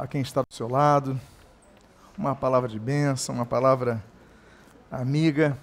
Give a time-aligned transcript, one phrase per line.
[0.00, 1.20] a quem está do seu lado,
[2.16, 4.02] uma palavra de bênção, uma palavra
[4.90, 5.54] amiga.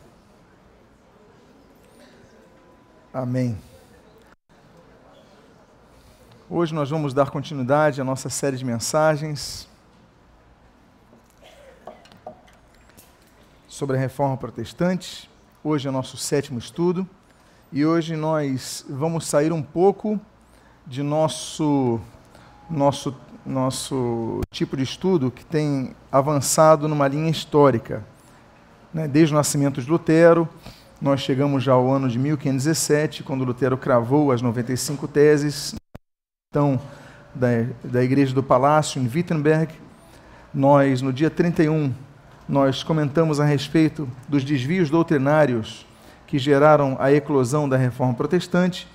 [3.11, 3.57] Amém.
[6.47, 9.67] Hoje nós vamos dar continuidade à nossa série de mensagens
[13.67, 15.27] sobre a reforma protestante.
[15.63, 17.09] Hoje é o nosso sétimo estudo
[17.71, 20.21] e hoje nós vamos sair um pouco
[20.85, 21.99] de nosso
[22.69, 23.15] nosso
[23.47, 28.03] nosso tipo de estudo que tem avançado numa linha histórica.
[28.93, 29.07] Né?
[29.07, 30.47] Desde o nascimento de Lutero,
[31.01, 35.75] nós chegamos já ao ano de 1517, quando Lutero cravou as 95 teses
[36.49, 36.79] então,
[37.33, 37.47] da,
[37.83, 39.73] da Igreja do Palácio, em Wittenberg.
[40.53, 41.93] Nós, no dia 31,
[42.47, 45.85] nós comentamos a respeito dos desvios doutrinários
[46.25, 48.87] que geraram a eclosão da reforma protestante.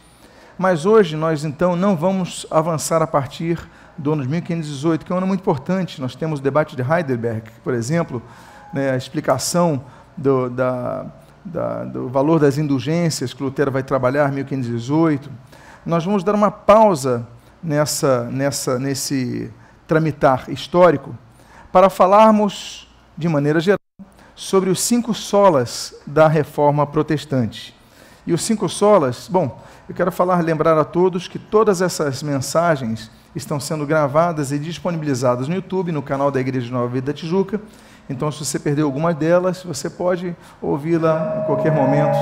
[0.59, 3.59] Mas hoje nós então não vamos avançar a partir
[3.97, 6.01] do ano de 1518, que é um ano muito importante.
[6.01, 8.23] Nós temos o debate de Heidelberg, por exemplo,
[8.73, 9.85] né, a explicação
[10.17, 11.07] do, da,
[11.45, 15.31] da, do valor das indulgências que Lutero vai trabalhar em 1518.
[15.85, 17.27] Nós vamos dar uma pausa
[17.63, 19.51] nessa, nessa, nesse
[19.87, 21.17] tramitar histórico
[21.71, 23.79] para falarmos, de maneira geral,
[24.35, 27.75] sobre os cinco solas da reforma protestante.
[28.27, 33.11] E os cinco solas, bom, eu quero falar, lembrar a todos que todas essas mensagens
[33.35, 37.61] estão sendo gravadas e disponibilizadas no YouTube, no canal da Igreja Nova Vida da Tijuca.
[38.09, 42.17] Então, se você perdeu alguma delas, você pode ouvi-la a qualquer momento,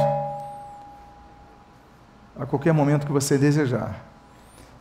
[2.38, 4.04] a qualquer momento que você desejar.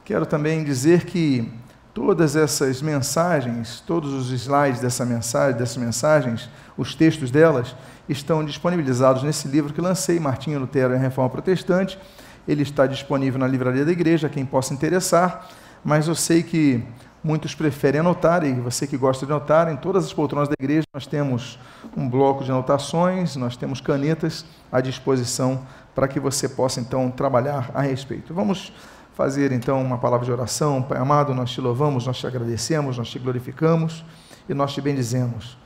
[0.06, 1.52] Quero também dizer que
[1.94, 7.76] todas essas mensagens, todos os slides dessa mensagem, dessas mensagens, os textos delas,
[8.08, 12.00] estão disponibilizados nesse livro que lancei, Martinho Lutero e a Reforma Protestante.
[12.48, 15.48] Ele está disponível na livraria da igreja, quem possa interessar,
[15.84, 16.84] mas eu sei que
[17.24, 20.86] muitos preferem anotar, e você que gosta de anotar, em todas as poltronas da igreja
[20.94, 21.60] nós temos
[21.96, 27.72] um bloco de anotações, nós temos canetas à disposição para que você possa então trabalhar
[27.74, 28.34] a respeito.
[28.34, 28.72] Vamos
[29.14, 30.82] fazer então uma palavra de oração.
[30.82, 34.06] Pai amado, nós te louvamos, nós te agradecemos, nós te glorificamos
[34.48, 35.58] e nós te bendizemos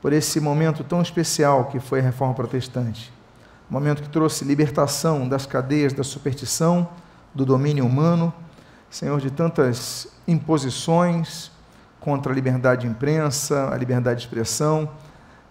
[0.00, 3.12] por esse momento tão especial que foi a reforma protestante.
[3.68, 6.88] Momento que trouxe libertação das cadeias da superstição,
[7.34, 8.32] do domínio humano,
[8.90, 11.50] Senhor, de tantas imposições
[12.00, 14.88] contra a liberdade de imprensa, a liberdade de expressão,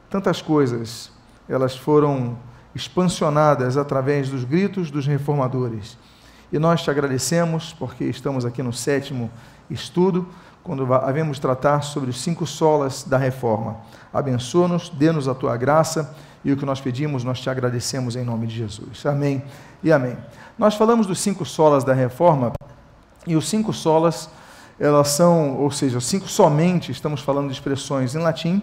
[0.10, 1.12] tantas coisas,
[1.48, 2.38] elas foram
[2.74, 5.98] expansionadas através dos gritos dos reformadores.
[6.52, 9.30] E nós te agradecemos porque estamos aqui no sétimo
[9.70, 10.28] estudo,
[10.64, 13.78] quando havemos tratar sobre os cinco solas da reforma.
[14.14, 18.48] Abençoa-nos, dê-nos a tua graça e o que nós pedimos, nós te agradecemos em nome
[18.48, 19.06] de Jesus.
[19.06, 19.44] Amém
[19.82, 20.18] e amém.
[20.58, 22.52] Nós falamos dos cinco solas da reforma
[23.28, 24.30] e os cinco solas,
[24.80, 28.62] elas são, ou seja, cinco somente, estamos falando de expressões em latim.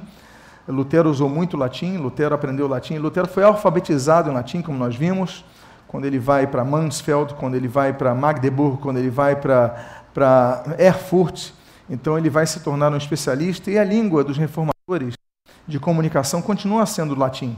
[0.66, 5.44] Lutero usou muito latim, Lutero aprendeu latim, Lutero foi alfabetizado em latim, como nós vimos
[5.94, 11.50] quando ele vai para Mansfeld, quando ele vai para Magdeburg, quando ele vai para Erfurt.
[11.88, 15.14] Então ele vai se tornar um especialista e a língua dos reformadores
[15.68, 17.56] de comunicação continua sendo latim.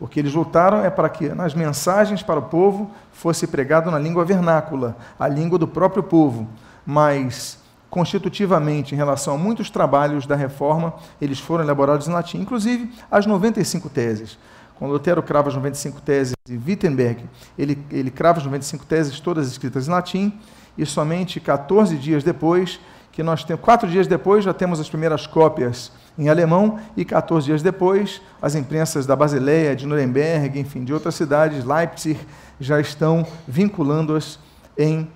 [0.00, 3.98] O que eles lutaram é para que nas mensagens para o povo fosse pregado na
[3.98, 6.48] língua vernácula, a língua do próprio povo.
[6.86, 7.58] Mas,
[7.90, 13.26] constitutivamente, em relação a muitos trabalhos da reforma, eles foram elaborados em latim, inclusive as
[13.26, 14.38] 95 teses.
[14.76, 17.24] Quando Lutero crava as 95 teses de Wittenberg,
[17.58, 20.38] ele, ele crava as 95 teses todas escritas em latim,
[20.76, 22.78] e somente 14 dias depois,
[23.10, 27.46] que nós temos, quatro dias depois, já temos as primeiras cópias em alemão, e 14
[27.46, 32.18] dias depois, as imprensas da Basileia, de Nuremberg, enfim, de outras cidades, Leipzig,
[32.58, 34.38] já estão vinculando-as
[34.76, 35.08] em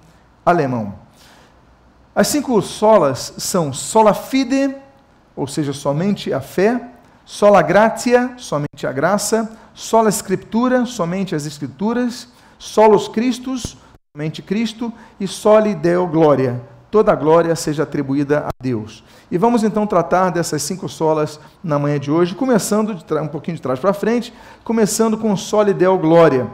[0.47, 0.95] alemão.
[2.15, 4.77] As cinco solas são sola fide,
[5.35, 6.91] ou seja, somente a fé,
[7.25, 13.77] sola gratia, somente a graça, sola escritura, somente as escrituras, solos Christus,
[14.15, 16.61] somente Cristo, e soli Deo glória,
[16.93, 19.03] toda a glória seja atribuída a Deus.
[19.31, 23.57] E vamos então tratar dessas cinco solas na manhã de hoje, começando de um pouquinho
[23.57, 24.31] de trás para frente,
[24.63, 26.47] começando com soli Deo glória.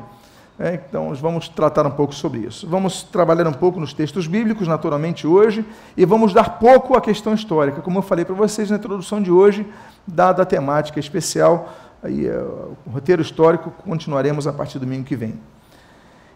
[0.57, 2.69] É, então, vamos tratar um pouco sobre isso.
[2.69, 5.65] Vamos trabalhar um pouco nos textos bíblicos, naturalmente, hoje,
[5.97, 7.81] e vamos dar pouco à questão histórica.
[7.81, 9.67] Como eu falei para vocês na introdução de hoje,
[10.07, 11.69] dada a temática especial,
[12.01, 12.39] aí, é,
[12.87, 15.35] o roteiro histórico, continuaremos a partir do domingo que vem.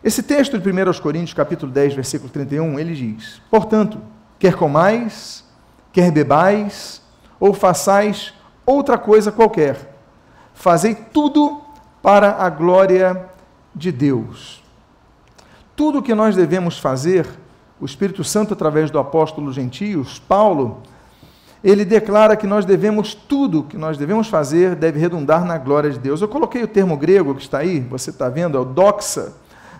[0.04, 3.98] Esse texto de 1 Coríntios, capítulo 10, versículo 31, ele diz: Portanto,
[4.36, 5.44] quer comais,
[5.92, 7.00] quer bebais,
[7.38, 8.34] ou façais
[8.66, 9.96] outra coisa qualquer,
[10.54, 11.60] fazei tudo
[12.02, 13.28] para a glória
[13.72, 14.60] de Deus.
[15.76, 17.26] Tudo o que nós devemos fazer,
[17.80, 20.82] o Espírito Santo, através do apóstolo gentios, Paulo,
[21.62, 25.98] ele declara que nós devemos, tudo que nós devemos fazer deve redundar na glória de
[26.00, 26.20] Deus.
[26.20, 29.32] Eu coloquei o termo grego que está aí, você está vendo, é o doxa.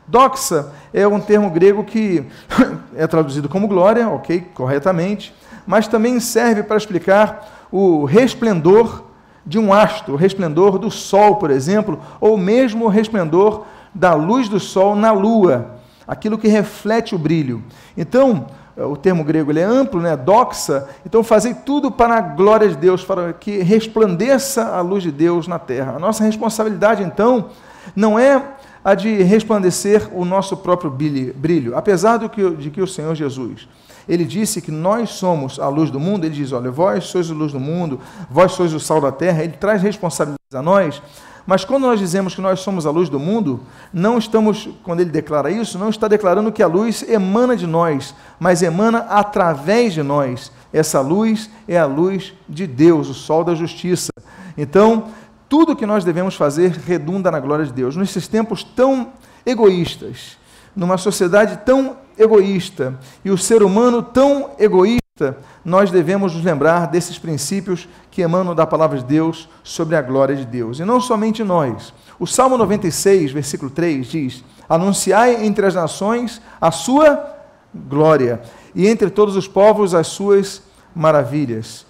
[0.07, 2.25] Doxa é um termo grego que
[2.97, 5.35] é traduzido como glória, ok, corretamente,
[5.67, 9.05] mas também serve para explicar o resplendor
[9.45, 13.65] de um astro, o resplendor do sol, por exemplo, ou mesmo o resplendor
[13.95, 15.77] da luz do sol na lua,
[16.07, 17.63] aquilo que reflete o brilho.
[17.97, 18.47] Então,
[18.77, 20.17] o termo grego ele é amplo, né?
[20.17, 25.13] doxa, então fazer tudo para a glória de Deus, para que resplandeça a luz de
[25.13, 25.95] Deus na terra.
[25.97, 27.51] A nossa responsabilidade, então,
[27.95, 28.43] não é
[28.85, 33.69] a de resplandecer o nosso próprio brilho, apesar do que, de que o Senhor Jesus
[34.09, 37.35] ele disse que nós somos a luz do mundo, ele diz: olha, vós sois a
[37.35, 38.01] luz do mundo,
[38.31, 41.03] vós sois o sal da terra, ele traz responsabilidades a nós.
[41.45, 43.61] Mas quando nós dizemos que nós somos a luz do mundo,
[43.93, 48.15] não estamos, quando ele declara isso, não está declarando que a luz emana de nós,
[48.39, 50.53] mas emana através de nós.
[50.73, 54.13] Essa luz é a luz de Deus, o sol da justiça.
[54.57, 55.07] Então,
[55.53, 57.95] tudo que nós devemos fazer redunda na glória de Deus.
[57.95, 59.13] Nesses tempos tão
[59.45, 60.39] egoístas,
[60.75, 67.19] numa sociedade tão egoísta e o ser humano tão egoísta, nós devemos nos lembrar desses
[67.19, 70.79] princípios que emanam da palavra de Deus sobre a glória de Deus.
[70.79, 71.93] E não somente nós.
[72.19, 77.31] O Salmo 96, versículo 3 diz: Anunciai entre as nações a sua
[77.75, 78.41] glória,
[78.75, 80.63] e entre todos os povos as suas
[80.95, 81.85] maravilhas.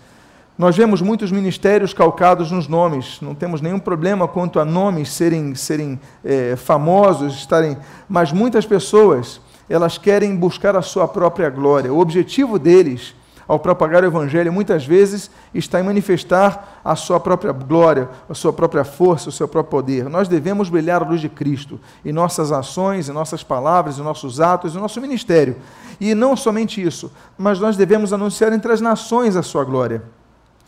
[0.58, 5.54] Nós vemos muitos ministérios calcados nos nomes, não temos nenhum problema quanto a nomes serem,
[5.54, 7.76] serem é, famosos, estarem,
[8.06, 11.90] mas muitas pessoas elas querem buscar a sua própria glória.
[11.90, 13.14] O objetivo deles,
[13.48, 18.52] ao propagar o Evangelho, muitas vezes está em manifestar a sua própria glória, a sua
[18.52, 20.10] própria força, o seu próprio poder.
[20.10, 24.38] Nós devemos brilhar a luz de Cristo em nossas ações, em nossas palavras, em nossos
[24.38, 25.56] atos, em nosso ministério.
[25.98, 30.02] E não somente isso, mas nós devemos anunciar entre as nações a sua glória.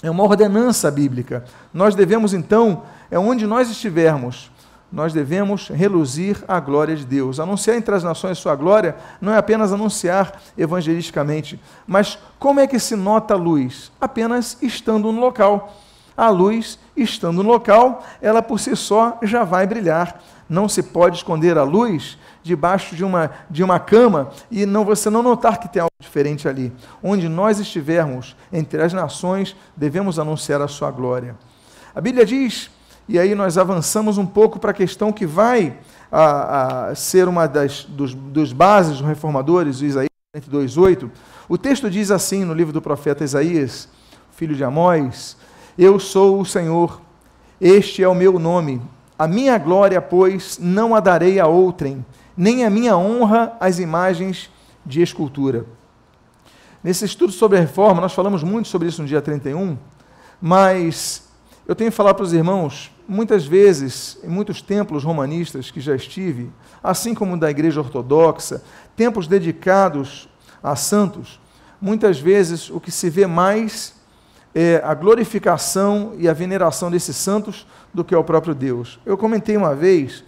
[0.04, 1.46] É uma ordenança bíblica.
[1.72, 4.50] Nós devemos, então, é onde nós estivermos,
[4.92, 7.40] nós devemos reluzir a glória de Deus.
[7.40, 12.78] Anunciar entre as nações sua glória não é apenas anunciar evangelisticamente, mas como é que
[12.78, 13.90] se nota a luz?
[13.98, 15.74] Apenas estando no local.
[16.14, 20.22] A luz, estando no local, ela por si só já vai brilhar.
[20.46, 25.08] Não se pode esconder a luz debaixo de uma, de uma cama e não você
[25.08, 26.72] não notar que tem algo diferente ali.
[27.02, 31.36] Onde nós estivermos entre as nações, devemos anunciar a sua glória.
[31.94, 32.70] A Bíblia diz
[33.08, 35.78] e aí nós avançamos um pouco para a questão que vai
[36.12, 41.10] a, a ser uma das dos, dos bases dos reformadores, Isaías 42:8.
[41.48, 43.88] O texto diz assim no livro do profeta Isaías,
[44.32, 45.36] filho de Amós:
[45.78, 47.00] Eu sou o Senhor,
[47.60, 48.80] este é o meu nome.
[49.16, 52.04] A minha glória, pois, não a darei a outrem,
[52.36, 54.50] nem a minha honra às imagens
[54.84, 55.66] de escultura.
[56.82, 59.78] Nesse estudo sobre a reforma, nós falamos muito sobre isso no dia 31,
[60.40, 61.28] mas
[61.66, 65.96] eu tenho que falar para os irmãos, muitas vezes, em muitos templos romanistas que já
[65.96, 66.50] estive,
[66.82, 68.62] assim como da igreja ortodoxa,
[68.94, 70.28] templos dedicados
[70.62, 71.40] a santos,
[71.80, 73.94] muitas vezes o que se vê mais
[74.54, 79.00] é a glorificação e a veneração desses santos do que ao próprio Deus.
[79.04, 80.22] Eu comentei uma vez,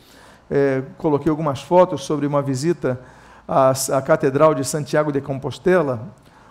[0.50, 3.00] é, coloquei algumas fotos sobre uma visita
[3.46, 6.00] à, à Catedral de Santiago de Compostela,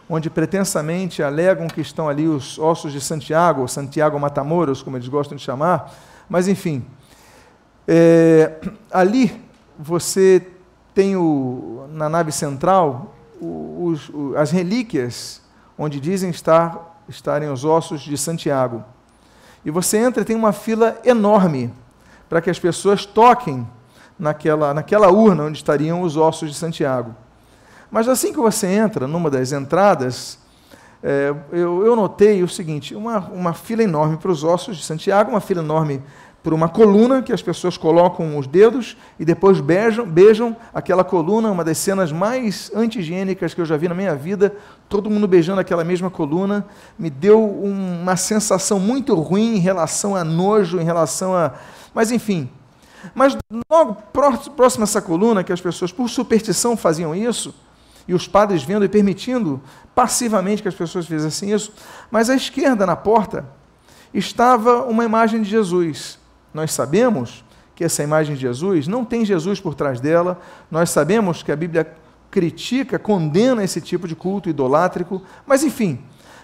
[0.10, 5.36] onde pretensamente alegam que estão ali os ossos de Santiago, Santiago Matamoros, como eles gostam
[5.36, 5.92] de chamar,
[6.30, 6.86] mas enfim.
[7.88, 8.60] É,
[8.92, 9.44] ali
[9.78, 10.46] você
[10.94, 15.42] tem o, na nave central os, as relíquias,
[15.78, 18.84] onde dizem estar, estarem os ossos de Santiago.
[19.64, 21.74] E você entra e tem uma fila enorme
[22.30, 23.68] para que as pessoas toquem
[24.18, 27.16] naquela, naquela urna onde estariam os ossos de Santiago.
[27.92, 30.40] Mas assim que você entra numa das entradas,
[31.04, 35.30] é, eu, eu, notei o seguinte: uma, uma fila enorme para os ossos de Santiago,
[35.30, 36.02] uma fila enorme
[36.42, 41.50] por uma coluna que as pessoas colocam os dedos e depois beijam, beijam aquela coluna,
[41.50, 44.56] uma das cenas mais anti-higiênicas que eu já vi na minha vida,
[44.88, 46.64] todo mundo beijando aquela mesma coluna,
[47.00, 51.54] me deu uma sensação muito ruim em relação a nojo, em relação a.
[51.96, 52.48] Mas enfim.
[53.14, 53.38] Mas
[53.70, 53.96] logo
[54.56, 57.54] próximo a essa coluna, que as pessoas, por superstição, faziam isso,
[58.08, 59.62] e os padres vendo e permitindo
[59.94, 61.74] passivamente que as pessoas fizessem isso,
[62.12, 63.46] mas à esquerda, na porta,
[64.14, 66.20] estava uma imagem de Jesus.
[66.54, 67.44] Nós sabemos
[67.76, 70.40] que essa imagem de Jesus não tem Jesus por trás dela,
[70.72, 71.92] nós sabemos que a Bíblia
[72.32, 76.00] critica, condena esse tipo de culto idolátrico, mas enfim,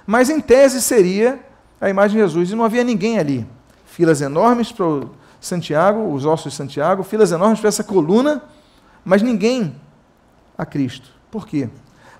[0.05, 1.39] mas em tese seria
[1.79, 3.47] a imagem de Jesus, e não havia ninguém ali.
[3.85, 8.41] Filas enormes para o Santiago, os ossos de Santiago, filas enormes para essa coluna,
[9.03, 9.75] mas ninguém
[10.57, 11.09] a Cristo.
[11.29, 11.67] Por quê?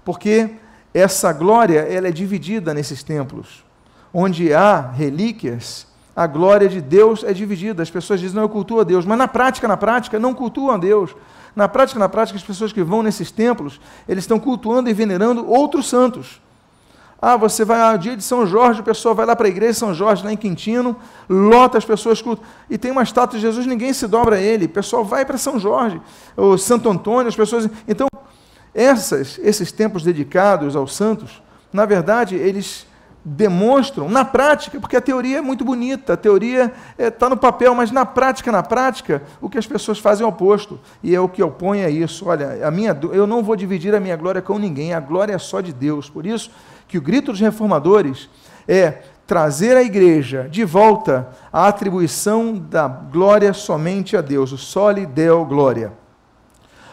[0.04, 0.56] Porque
[0.94, 3.64] essa glória ela é dividida nesses templos.
[4.14, 7.82] onde há relíquias, a glória de Deus é dividida.
[7.82, 10.76] As pessoas dizem, não, eu cultuo a Deus, mas na prática, na prática, não cultuam
[10.76, 11.16] a Deus.
[11.56, 15.50] Na prática, na prática, as pessoas que vão nesses templos, eles estão cultuando e venerando
[15.50, 16.42] outros santos.
[17.22, 19.74] Ah, você vai ao dia de São Jorge, o pessoal vai lá para a igreja
[19.74, 20.96] de São Jorge, lá em Quintino,
[21.30, 22.44] lota as pessoas, cultam.
[22.68, 25.38] e tem uma estátua de Jesus, ninguém se dobra a ele, o pessoal vai para
[25.38, 26.02] São Jorge,
[26.36, 27.70] ou Santo Antônio, as pessoas.
[27.88, 28.08] Então,
[28.74, 32.88] essas, esses templos dedicados aos santos, na verdade, eles
[33.24, 37.38] demonstram na prática, porque a teoria é muito bonita, a teoria está é, tá no
[37.38, 40.80] papel, mas na prática, na prática, o que as pessoas fazem é o oposto.
[41.04, 42.28] E é o que opõe a isso.
[42.28, 45.38] Olha, a minha, eu não vou dividir a minha glória com ninguém, a glória é
[45.38, 46.10] só de Deus.
[46.10, 46.50] Por isso
[46.92, 48.30] que o grito dos reformadores
[48.68, 55.06] é trazer a igreja de volta à atribuição da glória somente a Deus, o soli
[55.06, 55.94] deo glória.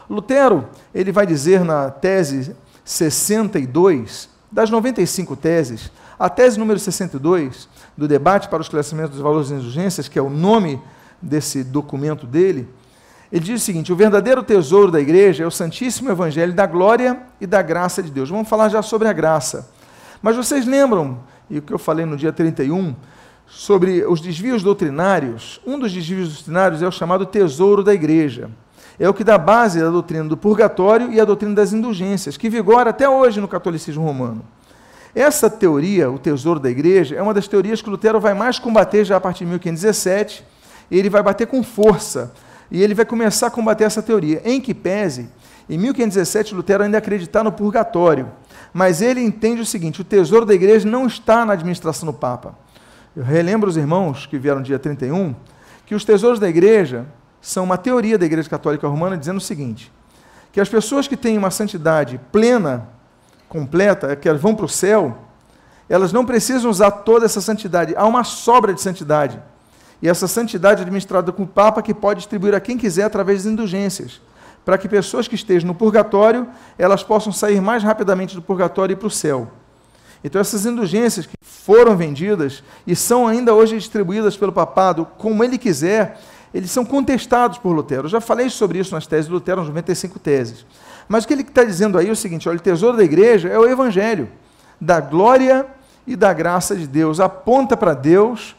[0.08, 8.06] Lutero, ele vai dizer na tese 62, das 95 teses, a tese número 62, do
[8.06, 10.80] debate para o esclarecimento dos valores e indulgências, que é o nome
[11.20, 12.68] desse documento dele,
[13.32, 17.20] ele diz o seguinte: o verdadeiro tesouro da igreja é o Santíssimo Evangelho da glória
[17.40, 18.30] e da graça de Deus.
[18.30, 19.68] Vamos falar já sobre a graça.
[20.20, 22.94] Mas vocês lembram, e o que eu falei no dia 31,
[23.46, 25.60] sobre os desvios doutrinários?
[25.66, 28.50] Um dos desvios doutrinários é o chamado tesouro da igreja.
[28.98, 32.50] É o que dá base à doutrina do purgatório e à doutrina das indulgências, que
[32.50, 34.44] vigora até hoje no catolicismo romano.
[35.14, 39.04] Essa teoria, o tesouro da igreja, é uma das teorias que Lutero vai mais combater
[39.04, 40.44] já a partir de 1517,
[40.90, 42.32] e ele vai bater com força,
[42.70, 45.28] e ele vai começar a combater essa teoria, em que pese,
[45.70, 48.28] em 1517 Lutero ainda acreditar no purgatório,
[48.72, 52.54] mas ele entende o seguinte, o tesouro da igreja não está na administração do Papa.
[53.16, 55.34] Eu relembro os irmãos que vieram dia 31,
[55.86, 57.06] que os tesouros da igreja
[57.40, 59.90] são uma teoria da Igreja Católica Romana dizendo o seguinte,
[60.52, 62.88] que as pessoas que têm uma santidade plena
[63.48, 65.18] completa, que elas vão para o céu,
[65.88, 67.94] elas não precisam usar toda essa santidade.
[67.96, 69.40] Há uma sobra de santidade.
[70.02, 73.52] E essa santidade administrada com o Papa que pode distribuir a quem quiser através das
[73.52, 74.20] indulgências,
[74.68, 76.46] para que pessoas que estejam no purgatório,
[76.76, 79.50] elas possam sair mais rapidamente do purgatório e para o céu.
[80.22, 85.56] Então essas indulgências que foram vendidas e são ainda hoje distribuídas pelo papado como ele
[85.56, 86.20] quiser,
[86.52, 88.04] eles são contestados por Lutero.
[88.04, 90.66] Eu já falei sobre isso nas teses de Lutero, nas 95 teses.
[91.08, 93.48] Mas o que ele está dizendo aí é o seguinte: olha, o tesouro da igreja
[93.48, 94.28] é o evangelho,
[94.78, 95.64] da glória
[96.06, 97.20] e da graça de Deus.
[97.20, 98.54] Aponta para Deus,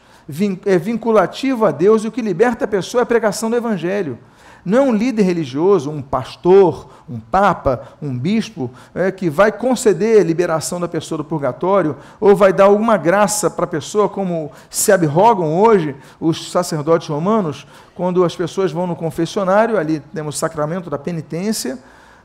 [0.66, 4.18] é vinculativo a Deus, e o que liberta a pessoa é a pregação do evangelho.
[4.64, 10.20] Não é um líder religioso, um pastor, um papa, um bispo, é, que vai conceder
[10.20, 14.50] a liberação da pessoa do purgatório, ou vai dar alguma graça para a pessoa, como
[14.68, 20.38] se abrogam hoje os sacerdotes romanos, quando as pessoas vão no confessionário, ali temos o
[20.38, 21.78] sacramento da penitência,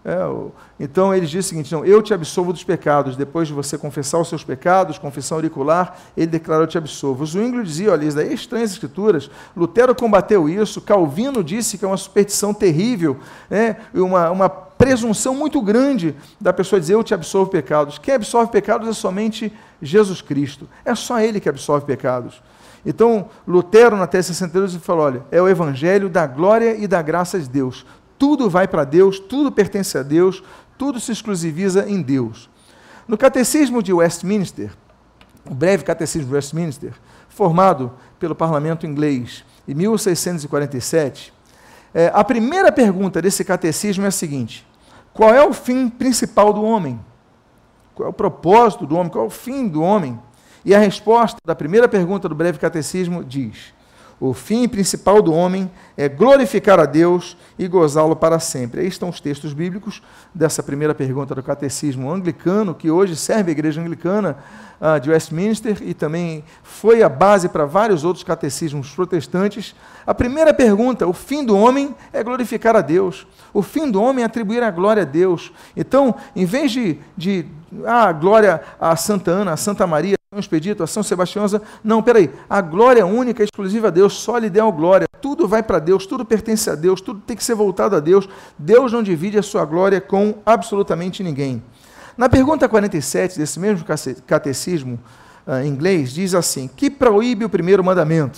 [0.08, 0.20] é,
[0.80, 3.18] então ele diz o seguinte: não, eu te absolvo dos pecados.
[3.18, 7.24] Depois de você confessar os seus pecados, confissão auricular, ele declarou: eu te absolvo.
[7.24, 9.32] O Zwinglio dizia: olha, isso daí é estranho as escrituras.
[9.58, 10.80] Lutero combateu isso.
[10.80, 13.18] Calvino disse que é uma superstição terrível,
[13.50, 17.98] né, uma, uma presunção muito grande da pessoa dizer: eu te absolvo pecados.
[17.98, 20.70] Quem absolve pecados é somente Jesus Cristo.
[20.86, 22.44] É só ele que absolve pecados.
[22.86, 27.40] Então, Lutero, na tese 62, falou: olha, é o evangelho da glória e da graça
[27.40, 27.84] de Deus
[28.18, 30.44] tudo vai para Deus, tudo pertence a Deus,
[30.78, 32.50] tudo se exclusiviza em Deus.
[33.08, 34.72] No Catecismo de Westminster,
[35.50, 36.94] o breve Catecismo de Westminster,
[37.30, 41.34] formado pelo parlamento inglês em 1647,
[41.94, 44.68] é, a primeira pergunta desse catecismo é a seguinte:
[45.14, 47.00] qual é o fim principal do homem?
[47.94, 49.10] Qual é o propósito do homem?
[49.10, 50.20] Qual é o fim do homem?
[50.66, 53.74] E a resposta da primeira pergunta do breve catecismo diz:
[54.20, 58.82] o fim principal do homem é glorificar a Deus e gozá-lo para sempre.
[58.82, 60.02] Aí estão os textos bíblicos
[60.34, 64.38] dessa primeira pergunta do catecismo anglicano, que hoje serve a igreja anglicana
[64.80, 69.76] uh, de Westminster e também foi a base para vários outros catecismos protestantes.
[70.08, 73.28] A primeira pergunta, o fim do homem é glorificar a Deus.
[73.54, 75.52] O fim do homem é atribuir a glória a Deus.
[75.76, 77.46] Então, em vez de, de
[77.86, 81.46] ah, glória a Santa Ana, a Santa Maria, São Expedito, a São Sebastião,
[81.82, 85.80] não, peraí, a glória única exclusiva a Deus, só lhe deu glória, tudo vai para
[85.80, 88.28] Deus, tudo pertence a Deus, tudo tem que ser voltado a Deus,
[88.60, 91.64] Deus não divide a sua glória com absolutamente ninguém.
[92.18, 93.86] Na pergunta 47 desse mesmo
[94.28, 95.00] catecismo
[95.48, 98.38] uh, inglês, diz assim: que proíbe o primeiro mandamento?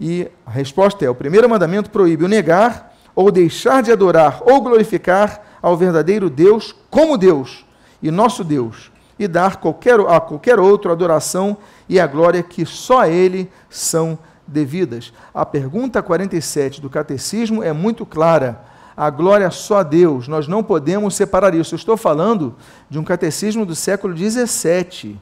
[0.00, 4.60] E a resposta é: o primeiro mandamento proíbe o negar ou deixar de adorar ou
[4.60, 7.64] glorificar ao verdadeiro Deus como Deus
[8.02, 13.00] e nosso Deus, e dar qualquer, a qualquer outro adoração e a glória que só
[13.00, 15.12] a Ele são devidas.
[15.34, 18.62] A pergunta 47 do Catecismo é muito clara.
[18.96, 21.74] A glória só a Deus, nós não podemos separar isso.
[21.74, 22.56] Eu estou falando
[22.88, 25.20] de um catecismo do século XVII.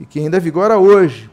[0.00, 1.30] e que ainda vigora hoje.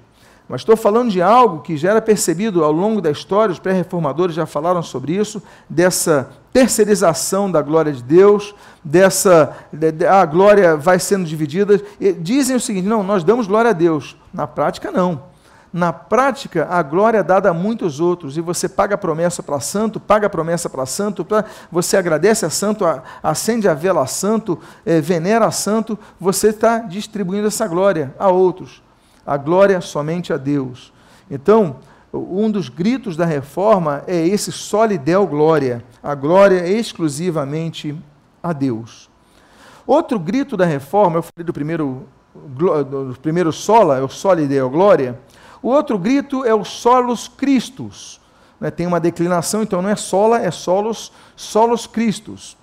[0.49, 4.35] Mas estou falando de algo que já era percebido ao longo da história, os pré-reformadores
[4.35, 9.55] já falaram sobre isso, dessa terceirização da glória de Deus, dessa
[10.09, 11.79] a glória vai sendo dividida.
[11.99, 14.17] E dizem o seguinte: não, nós damos glória a Deus.
[14.33, 15.29] Na prática, não.
[15.71, 19.59] Na prática, a glória é dada a muitos outros, e você paga a promessa para
[19.59, 24.01] santo, paga a promessa para santo, pra, você agradece a santo, a, acende a vela
[24.01, 28.81] a santo, é, venera a santo, você está distribuindo essa glória a outros.
[29.29, 30.91] A glória somente a Deus.
[31.29, 31.75] Então,
[32.11, 37.95] um dos gritos da reforma é esse solidel glória, a glória exclusivamente
[38.41, 39.07] a Deus.
[39.85, 45.19] Outro grito da reforma, eu falei do primeiro, do primeiro sola, é o solidel glória,
[45.61, 48.19] o outro grito é o solos Christus.
[48.59, 48.71] Né?
[48.71, 52.57] Tem uma declinação, então não é sola, é solos, solos Christus.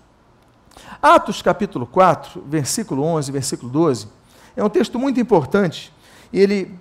[1.00, 4.08] Atos capítulo 4, versículo 11, versículo 12,
[4.56, 5.92] é um texto muito importante,
[6.32, 6.74] ele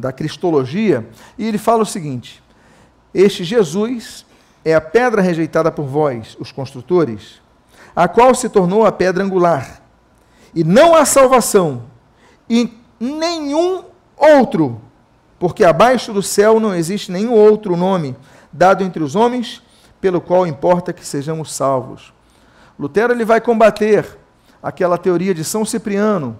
[0.00, 2.42] da cristologia, e ele fala o seguinte:
[3.12, 4.24] Este Jesus
[4.64, 7.40] é a pedra rejeitada por vós, os construtores,
[7.94, 9.82] a qual se tornou a pedra angular.
[10.54, 11.84] E não há salvação
[12.48, 13.84] em nenhum
[14.16, 14.80] outro
[15.38, 18.16] porque abaixo do céu não existe nenhum outro nome
[18.52, 19.62] dado entre os homens
[20.00, 22.12] pelo qual importa que sejamos salvos.
[22.78, 24.18] Lutero ele vai combater
[24.62, 26.36] aquela teoria de São Cipriano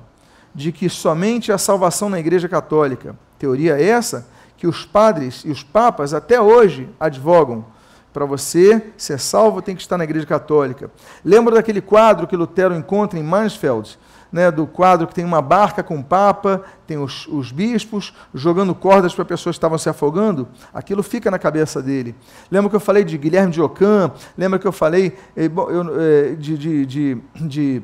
[0.58, 3.16] de que somente a salvação na Igreja Católica.
[3.38, 7.64] Teoria essa que os padres e os papas até hoje advogam.
[8.12, 10.90] Para você ser salvo, tem que estar na Igreja Católica.
[11.24, 13.96] Lembra daquele quadro que Lutero encontra em Mansfeld,
[14.32, 18.74] né, do quadro que tem uma barca com o Papa, tem os, os bispos jogando
[18.74, 22.16] cordas para pessoas que estavam se afogando, aquilo fica na cabeça dele.
[22.50, 24.10] Lembra que eu falei de Guilherme de Ocã?
[24.36, 27.82] Lembra que eu falei eh, eh, de, de, de, de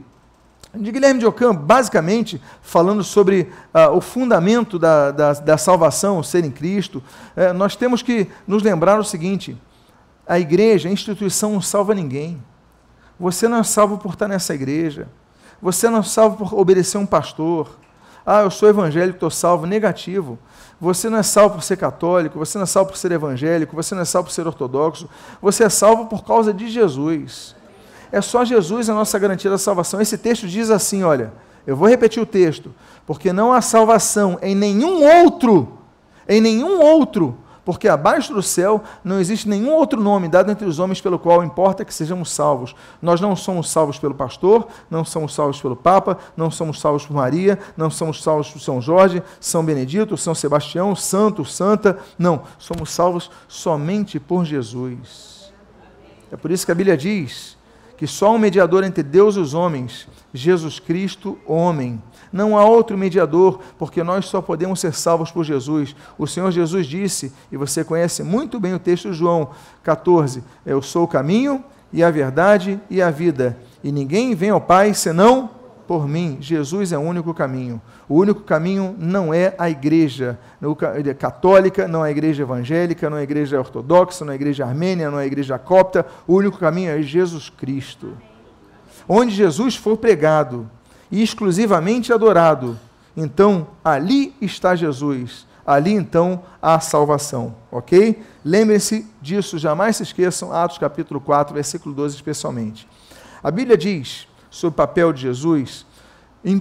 [0.77, 6.45] de Guilherme de Ocã, basicamente falando sobre ah, o fundamento da, da, da, salvação, ser
[6.45, 7.03] em Cristo,
[7.37, 9.57] eh, nós temos que nos lembrar o seguinte:
[10.27, 12.43] a igreja, a instituição não salva ninguém.
[13.19, 15.09] Você não é salvo por estar nessa igreja.
[15.63, 17.79] Você não é salvo por obedecer um pastor.
[18.27, 19.67] Ah, eu sou evangélico, estou salvo.
[19.67, 20.39] Negativo.
[20.81, 23.95] Você não é salvo por ser católico, você não é salvo por ser evangélico, você
[23.95, 25.09] não é salvo por ser ortodoxo.
[25.41, 27.55] Você é salvo por causa de Jesus.
[28.15, 30.01] É só Jesus a nossa garantia da salvação.
[30.01, 31.33] Esse texto diz assim: olha,
[31.67, 32.73] eu vou repetir o texto,
[33.05, 35.79] porque não há salvação em nenhum outro,
[36.29, 40.79] em nenhum outro porque abaixo do céu não existe nenhum outro nome dado entre os
[40.79, 42.77] homens pelo qual importa que sejamos salvos.
[43.01, 47.15] Nós não somos salvos pelo pastor, não somos salvos pelo Papa, não somos salvos por
[47.15, 51.99] Maria, não somos salvos por São Jorge, São Benedito, São Sebastião, Santo, Santa.
[52.19, 55.51] Não, somos salvos somente por Jesus.
[56.31, 57.54] É por isso que a Bíblia diz
[57.97, 62.01] que só um mediador entre Deus e os homens, Jesus Cristo, homem
[62.35, 65.95] não há outro mediador, porque nós só podemos ser salvos por Jesus.
[66.19, 69.51] O Senhor Jesus disse, e você conhece muito bem o texto de João
[69.85, 74.61] 14: Eu sou o caminho e a verdade e a vida, e ninguém vem ao
[74.61, 75.49] Pai senão
[75.87, 76.39] por mim.
[76.41, 77.81] Jesus é o único caminho.
[78.09, 80.39] O único caminho não é a igreja
[81.05, 84.37] é católica, não é a igreja evangélica, não é a igreja ortodoxa, não é a
[84.37, 86.07] igreja armênia, não é a igreja copta.
[86.27, 88.13] O único caminho é Jesus Cristo.
[89.09, 90.71] Onde Jesus for pregado,
[91.15, 92.77] e exclusivamente adorado.
[93.17, 95.47] Então, ali está Jesus.
[95.65, 98.21] Ali então há salvação, ok?
[98.45, 102.87] Lembrem-se disso, jamais se esqueçam, Atos capítulo 4, versículo 12 especialmente.
[103.43, 105.85] A Bíblia diz sobre o papel de Jesus,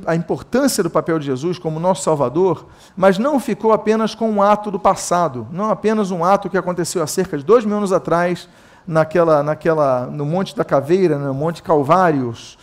[0.08, 2.66] a importância do papel de Jesus como nosso Salvador,
[2.98, 7.04] mas não ficou apenas com um ato do passado, não apenas um ato que aconteceu
[7.04, 8.50] há cerca de dois mil anos atrás,
[8.88, 12.58] naquela, naquela, no Monte da Caveira, no Monte Calvários,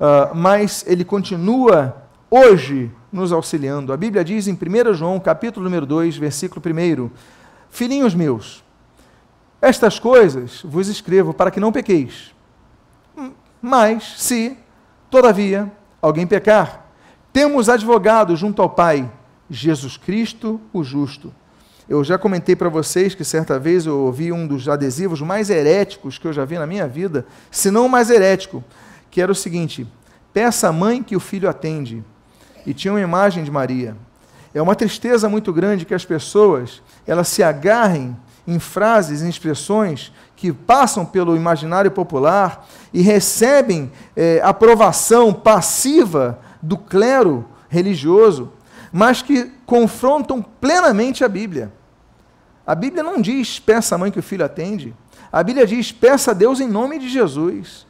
[0.00, 1.94] uh, mas ele continua
[2.30, 3.92] hoje nos auxiliando.
[3.92, 7.10] A Bíblia diz em 1 João, capítulo número 2, versículo 1:
[7.68, 8.64] Filhinhos meus,
[9.60, 12.34] estas coisas vos escrevo para que não pequeis.
[13.60, 14.56] Mas, se,
[15.10, 15.70] todavia,
[16.00, 16.86] alguém pecar,
[17.32, 19.10] temos advogado junto ao Pai,
[19.48, 21.32] Jesus Cristo, o justo.
[21.88, 26.18] Eu já comentei para vocês que certa vez eu ouvi um dos adesivos mais heréticos
[26.18, 28.62] que eu já vi na minha vida, se não o mais herético,
[29.10, 29.86] que era o seguinte:
[30.32, 32.04] peça à mãe que o filho atende.
[32.64, 33.96] E tinha uma imagem de Maria.
[34.54, 38.16] É uma tristeza muito grande que as pessoas elas se agarrem
[38.50, 46.76] em frases, em expressões que passam pelo imaginário popular e recebem é, aprovação passiva do
[46.76, 48.52] clero religioso,
[48.92, 51.72] mas que confrontam plenamente a Bíblia.
[52.66, 54.94] A Bíblia não diz peça à mãe que o filho atende.
[55.30, 57.86] A Bíblia diz peça a Deus em nome de Jesus.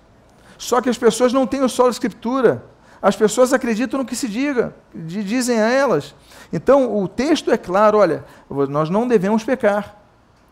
[0.58, 2.62] Só que as pessoas não têm o solo escritura.
[3.00, 6.14] as pessoas acreditam no que se diga, dizem a elas.
[6.52, 8.24] Então, o texto é claro: olha,
[8.68, 9.99] nós não devemos pecar.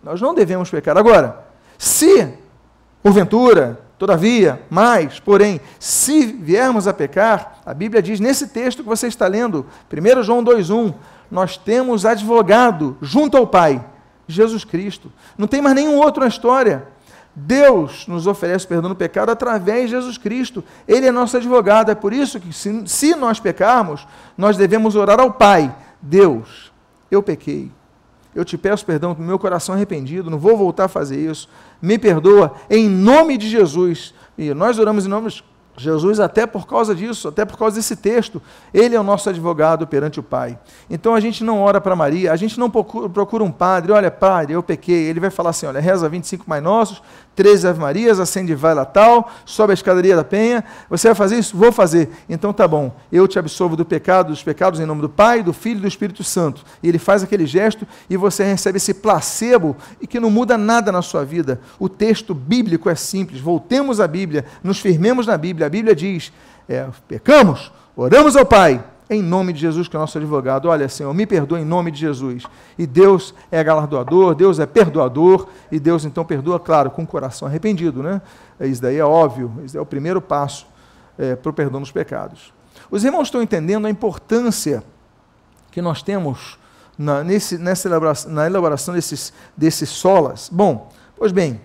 [0.03, 0.97] Nós não devemos pecar.
[0.97, 1.45] Agora,
[1.77, 2.33] se,
[3.03, 9.09] porventura, todavia, mais, porém, se viermos a pecar, a Bíblia diz nesse texto que você
[9.09, 10.95] está lendo, 1 João 2,1,
[11.31, 13.85] nós temos advogado junto ao Pai,
[14.27, 15.13] Jesus Cristo.
[15.37, 16.87] Não tem mais nenhum outro na história.
[17.35, 20.65] Deus nos oferece perdão do pecado através de Jesus Cristo.
[20.87, 21.91] Ele é nosso advogado.
[21.91, 24.07] É por isso que, se, se nós pecarmos,
[24.37, 26.73] nós devemos orar ao Pai: Deus,
[27.11, 27.71] eu pequei.
[28.39, 31.49] Eu te peço perdão do meu coração arrependido, não vou voltar a fazer isso.
[31.83, 34.15] Me perdoa, em nome de Jesus.
[34.39, 35.43] E nós oramos em nome de
[35.77, 38.41] Jesus, até por causa disso, até por causa desse texto,
[38.73, 40.57] ele é o nosso advogado perante o Pai.
[40.89, 44.55] Então a gente não ora para Maria, a gente não procura um padre, olha, padre,
[44.55, 45.07] eu pequei.
[45.07, 47.03] Ele vai falar assim: olha, reza 25 mais nossos,
[47.39, 50.65] 13 Ave Marias, acende vai lá tal, sobe a escadaria da penha.
[50.91, 51.57] Você vai fazer isso?
[51.57, 52.11] Vou fazer.
[52.29, 55.53] Então tá bom, eu te absolvo do pecado, dos pecados em nome do Pai, do
[55.53, 56.65] Filho e do Espírito Santo.
[56.83, 60.91] E ele faz aquele gesto e você recebe esse placebo e que não muda nada
[60.91, 61.61] na sua vida.
[61.79, 63.41] O texto bíblico é simples.
[63.41, 65.69] Voltemos à Bíblia, nos firmemos na Bíblia.
[65.69, 66.33] A Bíblia diz:
[66.69, 70.69] é, pecamos, oramos ao Pai em nome de Jesus, que é nosso advogado.
[70.69, 72.45] Olha, Senhor, me perdoa em nome de Jesus.
[72.77, 77.49] E Deus é galardoador, Deus é perdoador, e Deus então perdoa, claro, com o coração
[77.49, 78.21] arrependido, né?
[78.61, 80.67] Isso daí é óbvio, isso é o primeiro passo
[81.17, 82.53] é, para o perdão dos pecados.
[82.91, 84.83] Os irmãos estão entendendo a importância
[85.71, 86.59] que nós temos
[86.99, 90.49] na, nesse, nessa elaboração, na elaboração desses, desses solas?
[90.53, 91.61] Bom, pois bem,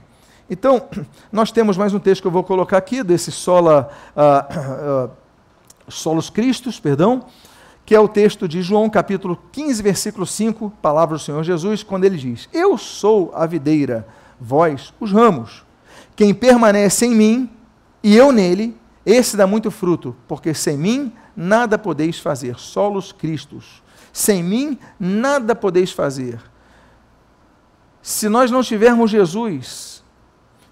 [0.49, 0.88] então,
[1.32, 3.89] nós temos mais um texto que eu vou colocar aqui, desse sola.
[4.15, 5.22] Uh, uh,
[5.88, 7.26] solos Cristos, perdão,
[7.86, 12.06] que é o texto de João capítulo 15, versículo 5, palavra do Senhor Jesus, quando
[12.06, 14.08] ele diz: Eu sou a videira,
[14.39, 15.63] vós os ramos.
[16.15, 17.50] Quem permanece em mim
[18.02, 22.58] e eu nele, esse dá muito fruto, porque sem mim nada podeis fazer.
[22.58, 23.82] Solos Cristos.
[24.13, 26.39] Sem mim nada podeis fazer.
[28.02, 29.92] Se nós não tivermos Jesus,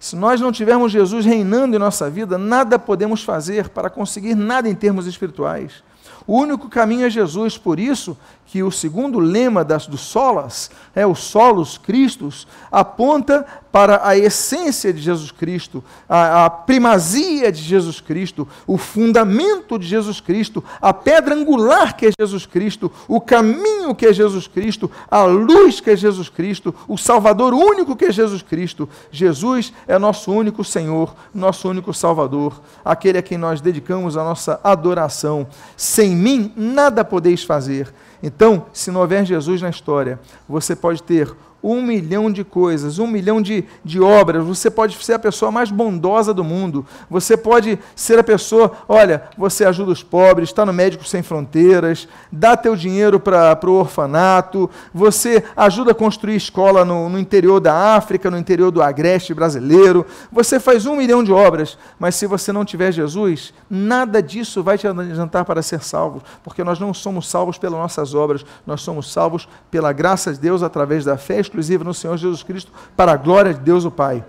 [0.02, 4.68] se nós não tivermos Jesus reinando em nossa vida, nada podemos fazer para conseguir nada
[4.68, 5.84] em termos espirituais.
[6.26, 8.18] O único caminho é Jesus, por isso
[8.52, 14.92] que o segundo lema das, do solas, é o solos Cristos, aponta para a essência
[14.92, 20.94] de Jesus Cristo, a, a primazia de Jesus Cristo, o fundamento de Jesus Cristo, a
[20.94, 25.92] pedra angular que é Jesus Cristo, o caminho que é Jesus Cristo, a luz que
[25.92, 28.90] é Jesus Cristo, o Salvador único que é Jesus Cristo.
[29.10, 34.60] Jesus é nosso único Senhor, nosso único Salvador, aquele a quem nós dedicamos a nossa
[34.62, 35.48] adoração.
[35.78, 37.94] Sem mim nada podeis fazer.
[38.24, 43.08] Então, se não houver Jesus na história, você pode ter um milhão de coisas, um
[43.08, 44.44] milhão de, de obras.
[44.46, 46.86] Você pode ser a pessoa mais bondosa do mundo.
[47.10, 52.08] Você pode ser a pessoa, olha, você ajuda os pobres, está no Médico Sem Fronteiras,
[52.32, 57.96] dá teu dinheiro para o orfanato, você ajuda a construir escola no, no interior da
[57.96, 60.06] África, no interior do Agreste brasileiro.
[60.32, 64.78] Você faz um milhão de obras, mas se você não tiver Jesus, nada disso vai
[64.78, 69.12] te adiantar para ser salvo, porque nós não somos salvos pelas nossas obras, nós somos
[69.12, 73.18] salvos pela graça de Deus através da fé exclusiva no Senhor Jesus Cristo, para a
[73.18, 74.24] glória de Deus o Pai.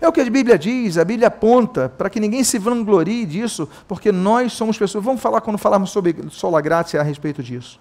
[0.00, 3.68] É o que a Bíblia diz, a Bíblia aponta para que ninguém se vanglorie disso,
[3.86, 5.04] porque nós somos pessoas.
[5.04, 7.78] Vamos falar quando falarmos sobre sola gratia a respeito disso.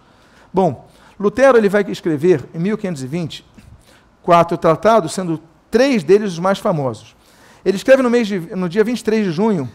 [0.54, 0.86] Bom,
[1.18, 3.46] Lutero ele vai escrever em 1520
[4.22, 5.42] quatro tratados, sendo
[5.72, 7.16] três deles os mais famosos.
[7.64, 9.70] Ele escreve no, mês de, no dia 23 de junho,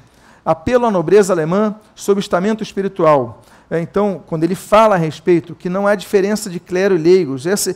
[0.44, 3.42] Apelo à Nobreza Alemã sobre o estamento espiritual.
[3.70, 7.46] É, então, quando ele fala a respeito que não há diferença de clero e leigos,
[7.46, 7.74] esse,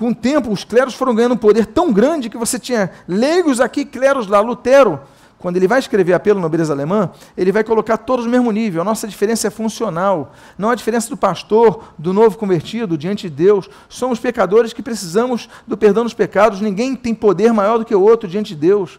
[0.00, 3.60] com o tempo, os cleros foram ganhando um poder tão grande que você tinha leigos
[3.60, 4.40] aqui, cleros lá.
[4.40, 4.98] Lutero,
[5.38, 8.80] quando ele vai escrever apelo à nobreza alemã, ele vai colocar todos no mesmo nível.
[8.80, 10.32] A nossa diferença é funcional.
[10.56, 13.68] Não a diferença do pastor, do novo convertido diante de Deus.
[13.90, 16.62] Somos pecadores que precisamos do perdão dos pecados.
[16.62, 18.98] Ninguém tem poder maior do que o outro diante de Deus.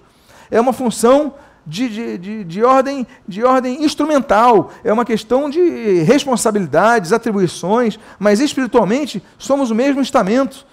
[0.52, 1.34] É uma função
[1.66, 8.40] de, de, de, de, ordem, de ordem instrumental, é uma questão de responsabilidades, atribuições, mas
[8.40, 10.70] espiritualmente somos o mesmo estamento.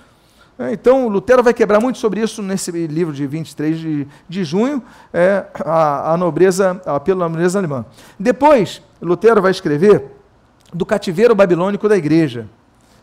[0.59, 4.83] É, então, Lutero vai quebrar muito sobre isso nesse livro de 23 de, de junho,
[5.13, 7.85] é, a, a nobreza, a, pela nobreza alemã.
[8.19, 10.05] Depois, Lutero vai escrever
[10.75, 12.49] do cativeiro babilônico da igreja.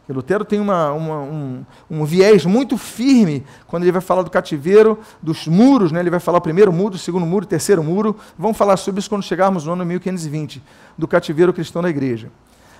[0.07, 4.29] E Lutero tem uma, uma, um, um, viés muito firme quando ele vai falar do
[4.29, 5.99] cativeiro, dos muros, né?
[5.99, 8.15] ele vai falar o primeiro muro, o segundo muro, o terceiro muro.
[8.37, 10.61] Vamos falar sobre isso quando chegarmos no ano 1520,
[10.97, 12.29] do cativeiro cristão da igreja.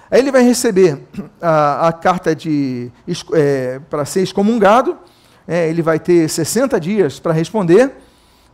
[0.09, 0.99] Aí ele vai receber
[1.41, 2.35] a, a carta
[3.33, 4.97] é, para ser excomungado,
[5.47, 7.91] é, ele vai ter 60 dias para responder,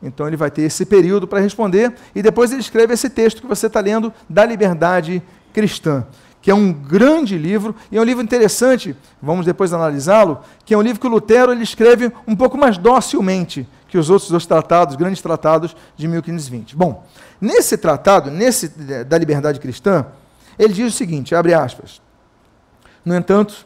[0.02, 3.48] Então ele vai ter esse período para responder e depois ele escreve esse texto que
[3.48, 5.22] você está lendo da liberdade
[5.54, 6.06] cristã,
[6.42, 8.96] que é um grande livro e é um livro interessante.
[9.22, 12.78] Vamos depois analisá-lo, que é um livro que o Lutero ele escreve um pouco mais
[12.78, 16.78] docilmente que os outros dois tratados, grandes tratados de 1520.
[16.78, 17.06] Bom,
[17.42, 18.70] nesse tratado, nesse
[19.04, 20.06] da liberdade cristã,
[20.58, 22.02] ele diz o seguinte, abre aspas:
[23.04, 23.66] No entanto,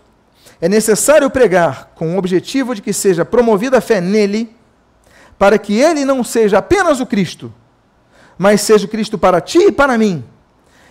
[0.62, 4.56] é necessário pregar com o objetivo de que seja promovida a fé nele
[5.38, 7.54] para que ele não seja apenas o Cristo,
[8.38, 10.24] mas seja o Cristo para ti e para mim,